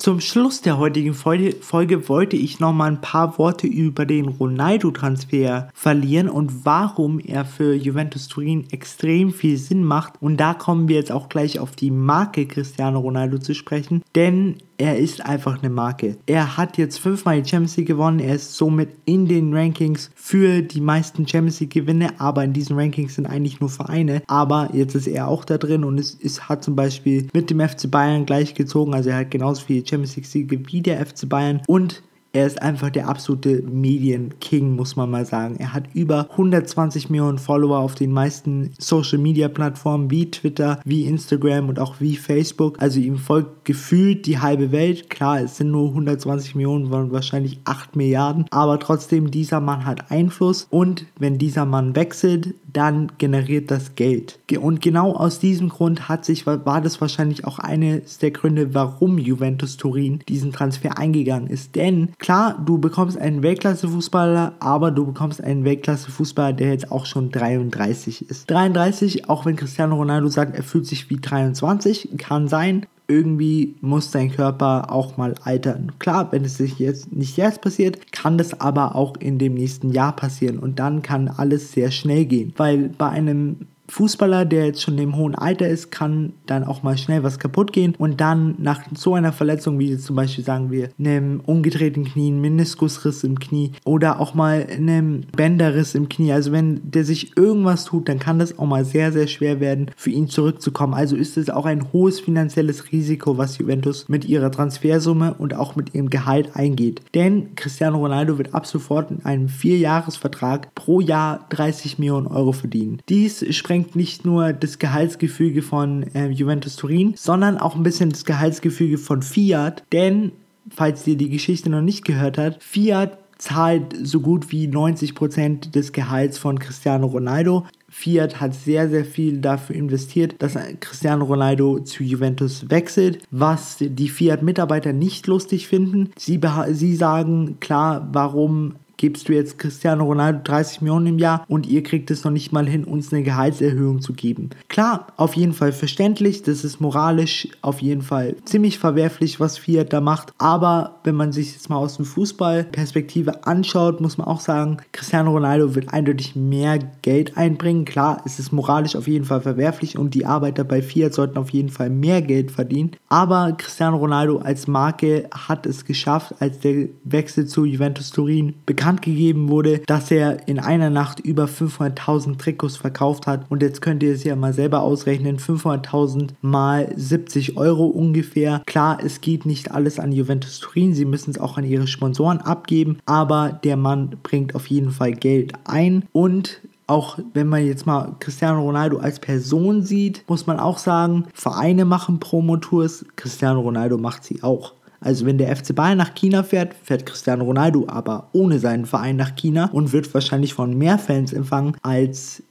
Zum 0.00 0.20
Schluss 0.20 0.60
der 0.60 0.78
heutigen 0.78 1.12
Folge, 1.12 2.08
wollte 2.08 2.36
ich 2.36 2.60
noch 2.60 2.72
mal 2.72 2.86
ein 2.86 3.00
paar 3.00 3.36
Worte 3.36 3.66
über 3.66 4.06
den 4.06 4.28
Ronaldo-Transfer 4.28 5.68
verlieren 5.74 6.28
und 6.28 6.64
warum 6.64 7.18
er 7.18 7.44
für 7.44 7.74
Juventus 7.74 8.28
Turin 8.28 8.70
extrem 8.70 9.32
viel 9.32 9.56
Sinn 9.56 9.82
macht. 9.82 10.14
Und 10.20 10.36
da 10.36 10.54
kommen 10.54 10.86
wir 10.86 10.94
jetzt 10.94 11.10
auch 11.10 11.28
gleich 11.28 11.58
auf 11.58 11.74
die 11.74 11.90
Marke 11.90 12.46
Cristiano 12.46 13.00
Ronaldo 13.00 13.38
zu 13.38 13.56
sprechen, 13.56 14.04
denn 14.14 14.58
er 14.78 14.96
ist 14.96 15.26
einfach 15.26 15.58
eine 15.58 15.70
Marke. 15.70 16.16
Er 16.26 16.56
hat 16.56 16.78
jetzt 16.78 17.00
fünfmal 17.00 17.42
die 17.42 17.48
Champions 17.48 17.76
League 17.76 17.88
gewonnen. 17.88 18.20
Er 18.20 18.36
ist 18.36 18.54
somit 18.54 18.90
in 19.04 19.26
den 19.26 19.52
Rankings 19.52 20.10
für 20.14 20.62
die 20.62 20.80
meisten 20.80 21.26
Champions 21.26 21.58
League 21.58 21.72
Gewinne. 21.72 22.18
Aber 22.18 22.44
in 22.44 22.52
diesen 22.52 22.78
Rankings 22.78 23.16
sind 23.16 23.26
eigentlich 23.26 23.60
nur 23.60 23.70
Vereine. 23.70 24.22
Aber 24.28 24.70
jetzt 24.72 24.94
ist 24.94 25.08
er 25.08 25.26
auch 25.26 25.44
da 25.44 25.58
drin 25.58 25.82
und 25.82 25.98
es, 25.98 26.16
es 26.22 26.48
hat 26.48 26.62
zum 26.62 26.76
Beispiel 26.76 27.26
mit 27.34 27.50
dem 27.50 27.60
FC 27.60 27.90
Bayern 27.90 28.24
gleichgezogen. 28.24 28.94
Also 28.94 29.10
er 29.10 29.18
hat 29.18 29.32
genauso 29.32 29.64
viele 29.66 29.84
Champions 29.84 30.14
League 30.14 30.26
Siege 30.26 30.60
wie 30.70 30.80
der 30.80 31.04
FC 31.04 31.28
Bayern. 31.28 31.60
Und 31.66 32.02
er 32.32 32.46
ist 32.46 32.60
einfach 32.60 32.90
der 32.90 33.08
absolute 33.08 33.62
Medienking, 33.62 34.76
muss 34.76 34.96
man 34.96 35.10
mal 35.10 35.24
sagen. 35.24 35.56
Er 35.58 35.72
hat 35.72 35.84
über 35.94 36.28
120 36.30 37.08
Millionen 37.10 37.38
Follower 37.38 37.78
auf 37.78 37.94
den 37.94 38.12
meisten 38.12 38.72
Social 38.78 39.18
Media 39.18 39.48
Plattformen 39.48 40.10
wie 40.10 40.30
Twitter, 40.30 40.80
wie 40.84 41.06
Instagram 41.06 41.68
und 41.68 41.78
auch 41.78 41.96
wie 42.00 42.16
Facebook. 42.16 42.80
Also 42.80 43.00
ihm 43.00 43.16
folgt 43.16 43.64
gefühlt 43.64 44.26
die 44.26 44.38
halbe 44.38 44.72
Welt. 44.72 45.08
Klar, 45.08 45.40
es 45.40 45.56
sind 45.56 45.70
nur 45.70 45.88
120 45.88 46.54
Millionen, 46.54 46.90
waren 46.90 47.12
wahrscheinlich 47.12 47.60
8 47.64 47.96
Milliarden. 47.96 48.46
Aber 48.50 48.78
trotzdem, 48.78 49.30
dieser 49.30 49.60
Mann 49.60 49.86
hat 49.86 50.10
Einfluss 50.10 50.66
und 50.70 51.06
wenn 51.18 51.38
dieser 51.38 51.64
Mann 51.64 51.96
wechselt, 51.96 52.54
dann 52.70 53.10
generiert 53.18 53.70
das 53.70 53.94
Geld. 53.94 54.38
Und 54.60 54.82
genau 54.82 55.14
aus 55.14 55.38
diesem 55.38 55.70
Grund 55.70 56.08
hat 56.08 56.24
sich, 56.24 56.46
war 56.46 56.80
das 56.80 57.00
wahrscheinlich 57.00 57.46
auch 57.46 57.58
eines 57.58 58.18
der 58.18 58.30
Gründe, 58.30 58.74
warum 58.74 59.18
Juventus 59.18 59.78
Turin 59.78 60.20
diesen 60.28 60.52
Transfer 60.52 60.98
eingegangen 60.98 61.48
ist. 61.48 61.74
Denn 61.74 62.10
klar, 62.28 62.62
du 62.62 62.76
bekommst 62.76 63.16
einen 63.16 63.42
Weltklasse-Fußballer, 63.42 64.52
aber 64.60 64.90
du 64.90 65.06
bekommst 65.06 65.42
einen 65.42 65.64
Weltklasse-Fußballer, 65.64 66.52
der 66.52 66.72
jetzt 66.72 66.92
auch 66.92 67.06
schon 67.06 67.30
33 67.30 68.28
ist. 68.28 68.50
33, 68.50 69.30
auch 69.30 69.46
wenn 69.46 69.56
Cristiano 69.56 69.96
Ronaldo 69.96 70.28
sagt, 70.28 70.54
er 70.54 70.62
fühlt 70.62 70.84
sich 70.84 71.08
wie 71.08 71.16
23, 71.16 72.10
kann 72.18 72.46
sein. 72.46 72.84
Irgendwie 73.06 73.76
muss 73.80 74.10
dein 74.10 74.30
Körper 74.30 74.92
auch 74.92 75.16
mal 75.16 75.36
altern. 75.42 75.92
Klar, 76.00 76.30
wenn 76.30 76.44
es 76.44 76.58
sich 76.58 76.78
jetzt 76.78 77.10
nicht 77.10 77.38
jetzt 77.38 77.62
passiert, 77.62 78.12
kann 78.12 78.36
das 78.36 78.60
aber 78.60 78.94
auch 78.94 79.16
in 79.18 79.38
dem 79.38 79.54
nächsten 79.54 79.90
Jahr 79.90 80.14
passieren 80.14 80.58
und 80.58 80.78
dann 80.78 81.00
kann 81.00 81.28
alles 81.28 81.72
sehr 81.72 81.90
schnell 81.90 82.26
gehen. 82.26 82.52
Weil 82.58 82.90
bei 82.90 83.08
einem 83.08 83.68
Fußballer, 83.88 84.44
der 84.44 84.66
jetzt 84.66 84.82
schon 84.82 84.98
im 84.98 85.16
hohen 85.16 85.34
Alter 85.34 85.68
ist, 85.68 85.90
kann 85.90 86.32
dann 86.46 86.64
auch 86.64 86.82
mal 86.82 86.98
schnell 86.98 87.22
was 87.22 87.38
kaputt 87.38 87.72
gehen 87.72 87.94
und 87.96 88.20
dann 88.20 88.54
nach 88.58 88.82
so 88.94 89.14
einer 89.14 89.32
Verletzung, 89.32 89.78
wie 89.78 89.90
jetzt 89.90 90.04
zum 90.04 90.16
Beispiel 90.16 90.44
sagen 90.44 90.70
wir, 90.70 90.90
einem 90.98 91.40
umgedrehten 91.40 92.04
Knie, 92.04 92.28
einem 92.28 92.40
Meniskusriss 92.40 93.24
im 93.24 93.38
Knie 93.38 93.72
oder 93.84 94.20
auch 94.20 94.34
mal 94.34 94.66
einem 94.70 95.22
Bänderriss 95.36 95.94
im 95.94 96.08
Knie, 96.08 96.32
also 96.32 96.52
wenn 96.52 96.80
der 96.84 97.04
sich 97.04 97.36
irgendwas 97.36 97.84
tut, 97.84 98.08
dann 98.08 98.18
kann 98.18 98.38
das 98.38 98.58
auch 98.58 98.66
mal 98.66 98.84
sehr, 98.84 99.12
sehr 99.12 99.26
schwer 99.26 99.60
werden, 99.60 99.90
für 99.96 100.10
ihn 100.10 100.28
zurückzukommen. 100.28 100.94
Also 100.94 101.16
ist 101.16 101.36
es 101.36 101.50
auch 101.50 101.66
ein 101.66 101.92
hohes 101.92 102.20
finanzielles 102.20 102.92
Risiko, 102.92 103.38
was 103.38 103.58
Juventus 103.58 104.08
mit 104.08 104.24
ihrer 104.26 104.50
Transfersumme 104.50 105.34
und 105.34 105.54
auch 105.54 105.76
mit 105.76 105.94
ihrem 105.94 106.10
Gehalt 106.10 106.56
eingeht. 106.56 107.02
Denn 107.14 107.54
Cristiano 107.54 107.98
Ronaldo 107.98 108.38
wird 108.38 108.54
ab 108.54 108.66
sofort 108.66 109.10
in 109.10 109.24
einem 109.24 109.48
Vierjahresvertrag 109.48 110.74
pro 110.74 111.00
Jahr 111.00 111.46
30 111.50 111.98
Millionen 111.98 112.26
Euro 112.26 112.52
verdienen. 112.52 113.00
Dies 113.08 113.44
sprengt 113.54 113.77
nicht 113.94 114.24
nur 114.24 114.52
das 114.52 114.78
Gehaltsgefüge 114.78 115.62
von 115.62 116.04
äh, 116.14 116.28
Juventus 116.28 116.76
Turin, 116.76 117.14
sondern 117.16 117.58
auch 117.58 117.74
ein 117.74 117.82
bisschen 117.82 118.10
das 118.10 118.24
Gehaltsgefüge 118.24 118.98
von 118.98 119.22
Fiat, 119.22 119.82
denn 119.92 120.32
falls 120.70 121.06
ihr 121.06 121.16
die 121.16 121.30
Geschichte 121.30 121.70
noch 121.70 121.80
nicht 121.80 122.04
gehört 122.04 122.38
habt, 122.38 122.62
Fiat 122.62 123.18
zahlt 123.38 123.94
so 124.02 124.20
gut 124.20 124.50
wie 124.50 124.66
90% 124.66 125.70
des 125.70 125.92
Gehalts 125.92 126.38
von 126.38 126.58
Cristiano 126.58 127.06
Ronaldo. 127.06 127.66
Fiat 127.88 128.40
hat 128.40 128.54
sehr, 128.54 128.88
sehr 128.90 129.04
viel 129.04 129.38
dafür 129.38 129.76
investiert, 129.76 130.34
dass 130.40 130.58
Cristiano 130.80 131.24
Ronaldo 131.24 131.78
zu 131.80 132.02
Juventus 132.02 132.68
wechselt, 132.68 133.20
was 133.30 133.76
die 133.80 134.08
Fiat-Mitarbeiter 134.08 134.92
nicht 134.92 135.26
lustig 135.26 135.68
finden. 135.68 136.10
Sie, 136.18 136.40
sie 136.72 136.96
sagen, 136.96 137.58
klar, 137.60 138.08
warum 138.12 138.74
gibst 138.98 139.28
du 139.28 139.32
jetzt 139.32 139.58
Cristiano 139.58 140.04
Ronaldo 140.04 140.40
30 140.44 140.82
Millionen 140.82 141.06
im 141.06 141.18
Jahr 141.18 141.44
und 141.48 141.66
ihr 141.66 141.82
kriegt 141.82 142.10
es 142.10 142.24
noch 142.24 142.30
nicht 142.30 142.52
mal 142.52 142.68
hin, 142.68 142.84
uns 142.84 143.12
eine 143.12 143.22
Gehaltserhöhung 143.22 144.02
zu 144.02 144.12
geben. 144.12 144.50
Klar, 144.68 145.06
auf 145.16 145.34
jeden 145.34 145.54
Fall 145.54 145.72
verständlich, 145.72 146.42
das 146.42 146.64
ist 146.64 146.80
moralisch 146.80 147.48
auf 147.62 147.80
jeden 147.80 148.02
Fall 148.02 148.36
ziemlich 148.44 148.78
verwerflich, 148.78 149.40
was 149.40 149.56
Fiat 149.56 149.92
da 149.92 150.00
macht, 150.00 150.34
aber 150.36 150.96
wenn 151.04 151.14
man 151.14 151.32
sich 151.32 151.52
jetzt 151.54 151.70
mal 151.70 151.76
aus 151.76 151.96
dem 151.96 152.04
Fußballperspektive 152.04 153.46
anschaut, 153.46 154.00
muss 154.00 154.18
man 154.18 154.26
auch 154.26 154.40
sagen, 154.40 154.78
Cristiano 154.92 155.30
Ronaldo 155.30 155.74
wird 155.74 155.94
eindeutig 155.94 156.36
mehr 156.36 156.78
Geld 157.02 157.36
einbringen. 157.36 157.84
Klar, 157.84 158.20
es 158.26 158.38
ist 158.38 158.52
moralisch 158.52 158.96
auf 158.96 159.06
jeden 159.06 159.24
Fall 159.24 159.40
verwerflich 159.40 159.96
und 159.96 160.14
die 160.14 160.26
Arbeiter 160.26 160.64
bei 160.64 160.82
Fiat 160.82 161.14
sollten 161.14 161.38
auf 161.38 161.50
jeden 161.50 161.70
Fall 161.70 161.88
mehr 161.88 162.20
Geld 162.20 162.50
verdienen, 162.50 162.90
aber 163.08 163.52
Cristiano 163.56 163.96
Ronaldo 163.96 164.38
als 164.38 164.66
Marke 164.66 165.28
hat 165.32 165.66
es 165.66 165.84
geschafft, 165.84 166.34
als 166.40 166.58
der 166.58 166.88
Wechsel 167.04 167.46
zu 167.46 167.64
Juventus 167.64 168.10
Turin 168.10 168.54
bekannt 168.66 168.87
bekannt 168.88 169.02
gegeben 169.02 169.50
wurde, 169.50 169.80
dass 169.86 170.10
er 170.10 170.48
in 170.48 170.58
einer 170.58 170.88
Nacht 170.88 171.20
über 171.20 171.44
500.000 171.44 172.38
Trikots 172.38 172.78
verkauft 172.78 173.26
hat. 173.26 173.44
Und 173.50 173.60
jetzt 173.60 173.82
könnt 173.82 174.02
ihr 174.02 174.14
es 174.14 174.24
ja 174.24 174.34
mal 174.34 174.54
selber 174.54 174.80
ausrechnen. 174.80 175.38
500.000 175.38 176.30
mal 176.40 176.90
70 176.96 177.58
Euro 177.58 177.84
ungefähr. 177.84 178.62
Klar, 178.64 178.98
es 179.04 179.20
geht 179.20 179.44
nicht 179.44 179.72
alles 179.72 179.98
an 179.98 180.10
Juventus 180.10 180.60
Turin. 180.60 180.94
Sie 180.94 181.04
müssen 181.04 181.32
es 181.32 181.38
auch 181.38 181.58
an 181.58 181.64
ihre 181.64 181.86
Sponsoren 181.86 182.38
abgeben. 182.40 182.98
Aber 183.04 183.60
der 183.62 183.76
Mann 183.76 184.16
bringt 184.22 184.54
auf 184.54 184.68
jeden 184.68 184.90
Fall 184.90 185.12
Geld 185.12 185.52
ein. 185.64 186.04
Und 186.12 186.62
auch 186.86 187.18
wenn 187.34 187.48
man 187.48 187.66
jetzt 187.66 187.84
mal 187.84 188.16
Cristiano 188.18 188.62
Ronaldo 188.62 188.96
als 188.96 189.20
Person 189.20 189.82
sieht, 189.82 190.24
muss 190.26 190.46
man 190.46 190.58
auch 190.58 190.78
sagen, 190.78 191.26
Vereine 191.34 191.84
machen 191.84 192.18
Promotours, 192.20 193.04
Cristiano 193.16 193.60
Ronaldo 193.60 193.98
macht 193.98 194.24
sie 194.24 194.42
auch. 194.42 194.72
Also 195.00 195.26
wenn 195.26 195.38
der 195.38 195.54
FC 195.54 195.74
Bayern 195.74 195.98
nach 195.98 196.14
China 196.14 196.42
fährt, 196.42 196.74
fährt 196.74 197.06
Cristiano 197.06 197.44
Ronaldo 197.44 197.84
aber 197.88 198.28
ohne 198.32 198.58
seinen 198.58 198.86
Verein 198.86 199.16
nach 199.16 199.34
China 199.36 199.70
und 199.72 199.92
wird 199.92 200.12
wahrscheinlich 200.14 200.54
von 200.54 200.76
mehr 200.76 200.98
Fans 200.98 201.32
empfangen 201.32 201.76
als 201.82 202.42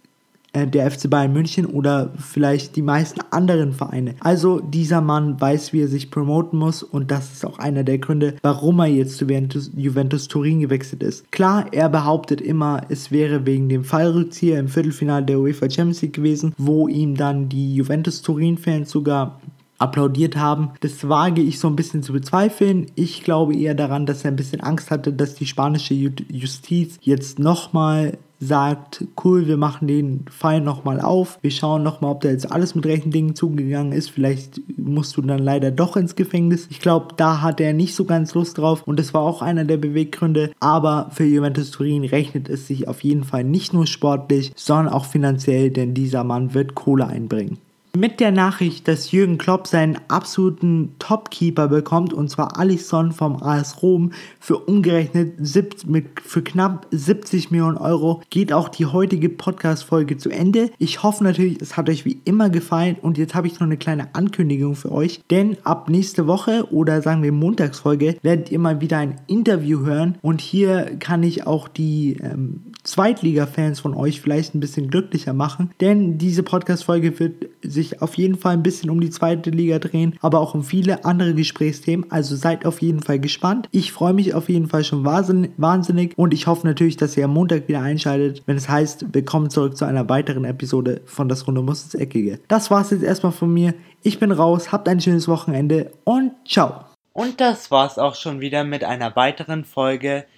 äh, 0.54 0.66
der 0.66 0.90
FC 0.90 1.10
Bayern 1.10 1.34
München 1.34 1.66
oder 1.66 2.12
vielleicht 2.18 2.76
die 2.76 2.82
meisten 2.82 3.20
anderen 3.32 3.74
Vereine. 3.74 4.16
Also 4.20 4.60
dieser 4.60 5.02
Mann 5.02 5.40
weiß, 5.40 5.74
wie 5.74 5.82
er 5.82 5.88
sich 5.88 6.10
promoten 6.10 6.58
muss 6.58 6.84
und 6.84 7.12
das 7.12 7.34
ist 7.34 7.46
auch 7.46 7.60
einer 7.60 7.84
der 7.84 7.98
Gründe, 7.98 8.36
warum 8.42 8.80
er 8.80 8.88
jetzt 8.88 9.18
zu 9.18 9.26
Juventus, 9.26 10.28
Turin 10.28 10.60
gewechselt 10.60 11.04
ist. 11.04 11.32
Klar, 11.32 11.68
er 11.72 11.90
behauptet 11.90 12.42
immer, 12.42 12.82
es 12.90 13.12
wäre 13.12 13.46
wegen 13.46 13.70
dem 13.70 13.84
Fallrückzieher 13.84 14.60
im 14.60 14.68
Viertelfinale 14.68 15.26
der 15.26 15.40
UEFA 15.40 15.70
Champions 15.70 16.02
League 16.02 16.14
gewesen, 16.14 16.54
wo 16.58 16.88
ihm 16.88 17.16
dann 17.16 17.50
die 17.50 17.76
Juventus 17.76 18.22
Turin 18.22 18.58
Fans 18.58 18.90
sogar 18.90 19.40
applaudiert 19.78 20.38
haben. 20.38 20.72
Das 20.82 21.08
wage 21.08 21.42
ich 21.42 21.60
so 21.60 21.68
ein 21.68 21.76
bisschen 21.76 22.04
zu 22.04 22.14
bezweifeln. 22.14 22.88
Ich 22.96 23.24
glaube 23.24 23.56
eher 23.56 23.76
daran, 23.76 24.06
dass 24.06 24.24
er 24.24 24.32
ein 24.32 24.36
bisschen 24.36 24.62
Angst 24.62 24.92
hatte, 24.92 25.14
dass 25.14 25.36
die 25.36 25.46
spanische 25.46 25.94
Justiz 25.94 26.98
jetzt 27.02 27.40
nochmal 27.40 28.18
sagt, 28.40 29.06
cool, 29.24 29.48
wir 29.48 29.58
machen 29.58 29.88
den 29.88 30.26
Fall 30.30 30.62
nochmal 30.62 31.02
auf. 31.02 31.40
Wir 31.42 31.52
schauen 31.52 31.84
nochmal, 31.84 32.12
ob 32.12 32.22
da 32.22 32.30
jetzt 32.30 32.52
alles 32.52 32.76
mit 32.76 32.86
rechten 32.86 33.12
Dingen 33.12 33.36
zugegangen 33.36 33.94
ist. 33.94 34.12
Vielleicht 34.12 34.62
musst 34.78 35.18
du 35.18 35.22
dann 35.22 35.40
leider 35.40 35.72
doch 35.72 35.98
ins 35.98 36.16
Gefängnis. 36.16 36.68
Ich 36.70 36.80
glaube, 36.80 37.16
da 37.18 37.42
hat 37.42 37.60
er 37.60 37.74
nicht 37.74 37.96
so 37.96 38.06
ganz 38.06 38.34
Lust 38.36 38.58
drauf 38.58 38.84
und 38.86 39.00
das 39.00 39.14
war 39.14 39.22
auch 39.22 39.42
einer 39.42 39.66
der 39.66 39.78
Beweggründe. 39.78 40.52
Aber 40.60 41.10
für 41.12 41.26
Juventus 41.26 41.72
Turin 41.72 42.04
rechnet 42.04 42.50
es 42.50 42.68
sich 42.68 42.88
auf 42.88 43.04
jeden 43.04 43.24
Fall 43.24 43.44
nicht 43.44 43.74
nur 43.74 43.88
sportlich, 43.88 44.54
sondern 44.56 44.94
auch 44.94 45.06
finanziell, 45.06 45.72
denn 45.72 45.94
dieser 45.94 46.24
Mann 46.24 46.54
wird 46.54 46.76
Kohle 46.76 47.08
einbringen 47.08 47.58
mit 48.00 48.20
der 48.20 48.32
Nachricht, 48.32 48.88
dass 48.88 49.12
Jürgen 49.12 49.38
Klopp 49.38 49.68
seinen 49.68 49.98
absoluten 50.08 50.96
Topkeeper 51.00 51.68
bekommt, 51.68 52.14
und 52.14 52.30
zwar 52.30 52.58
Alisson 52.58 53.12
vom 53.12 53.42
AS 53.42 53.82
Rom, 53.82 54.12
für 54.40 54.58
umgerechnet 54.58 55.40
mit, 55.88 56.08
für 56.24 56.42
knapp 56.42 56.88
70 56.92 57.52
Millionen 57.52 57.78
Euro, 57.78 58.22
geht 58.30 58.54
auch 58.54 58.70
die 58.70 58.86
heutige 58.86 59.30
Podcast-Folge 59.30 60.18
zu 60.18 60.30
Ende. 60.30 60.70
Ich 60.78 61.04
hoffe 61.04 61.24
natürlich, 61.24 61.62
es 61.62 61.78
hat 61.78 61.90
euch 61.90 62.06
wie 62.06 62.20
immer 62.26 62.50
gefallen 62.50 62.98
und 63.02 63.18
jetzt 63.18 63.36
habe 63.36 63.48
ich 63.48 63.56
noch 63.56 63.68
eine 63.68 63.78
kleine 63.78 64.14
Ankündigung 64.14 64.76
für 64.76 64.92
euch, 64.92 65.22
denn 65.32 65.58
ab 65.64 65.90
nächste 65.90 66.28
Woche 66.28 66.68
oder 66.72 67.02
sagen 67.02 67.24
wir 67.24 67.32
Montagsfolge 67.32 68.18
werdet 68.22 68.52
ihr 68.52 68.60
mal 68.60 68.82
wieder 68.82 68.98
ein 68.98 69.20
Interview 69.28 69.86
hören 69.86 70.18
und 70.22 70.42
hier 70.42 70.98
kann 71.00 71.24
ich 71.24 71.48
auch 71.48 71.68
die 71.68 72.18
ähm, 72.22 72.62
Zweitliga-Fans 72.88 73.82
von 73.82 73.94
euch 73.94 74.22
vielleicht 74.22 74.56
ein 74.56 74.62
bisschen 74.62 74.90
glücklicher 74.90 75.34
machen, 75.34 75.72
denn 75.82 76.18
diese 76.18 76.42
Podcast-Folge 76.42 77.20
wird 77.20 77.48
sich 77.62 78.02
auf 78.02 78.16
jeden 78.16 78.38
Fall 78.38 78.54
ein 78.54 78.64
bisschen 78.64 78.90
um 78.90 79.02
die 79.02 79.10
zweite 79.10 79.50
Liga 79.50 79.78
drehen, 79.78 80.18
aber 80.22 80.40
auch 80.40 80.56
um 80.56 80.64
viele 80.64 81.04
andere 81.04 81.34
Gesprächsthemen, 81.34 82.10
also 82.12 82.36
seid 82.36 82.66
auf 82.66 82.82
jeden 82.82 83.02
Fall 83.02 83.20
gespannt. 83.20 83.68
Ich 83.72 83.92
freue 83.92 84.14
mich 84.14 84.34
auf 84.34 84.48
jeden 84.48 84.68
Fall 84.68 84.86
schon 84.86 85.04
wahnsinnig 85.04 86.18
und 86.18 86.34
ich 86.34 86.48
hoffe 86.48 86.66
natürlich, 86.66 86.96
dass 86.96 87.18
ihr 87.18 87.26
am 87.26 87.34
Montag 87.34 87.68
wieder 87.68 87.82
einschaltet, 87.82 88.42
wenn 88.46 88.56
es 88.56 88.70
heißt, 88.70 89.14
willkommen 89.14 89.50
zurück 89.50 89.76
zu 89.76 89.84
einer 89.84 90.08
weiteren 90.08 90.46
Episode 90.46 91.02
von 91.06 91.28
Das 91.28 91.46
Runde 91.46 91.62
muss 91.62 91.84
ins 91.84 91.96
Eckige. 91.96 92.40
Das 92.48 92.72
war's 92.72 92.92
jetzt 92.92 93.04
erstmal 93.04 93.34
von 93.34 93.54
mir. 93.54 93.74
Ich 94.02 94.18
bin 94.18 94.32
raus, 94.32 94.72
habt 94.72 94.88
ein 94.88 95.02
schönes 95.02 95.28
Wochenende 95.28 95.92
und 96.06 96.32
ciao. 96.48 96.86
Und 97.12 97.42
das 97.42 97.70
war's 97.72 97.98
auch 97.98 98.16
schon 98.16 98.40
wieder 98.40 98.64
mit 98.64 98.84
einer 98.84 99.16
weiteren 99.16 99.66
Folge 99.66 100.26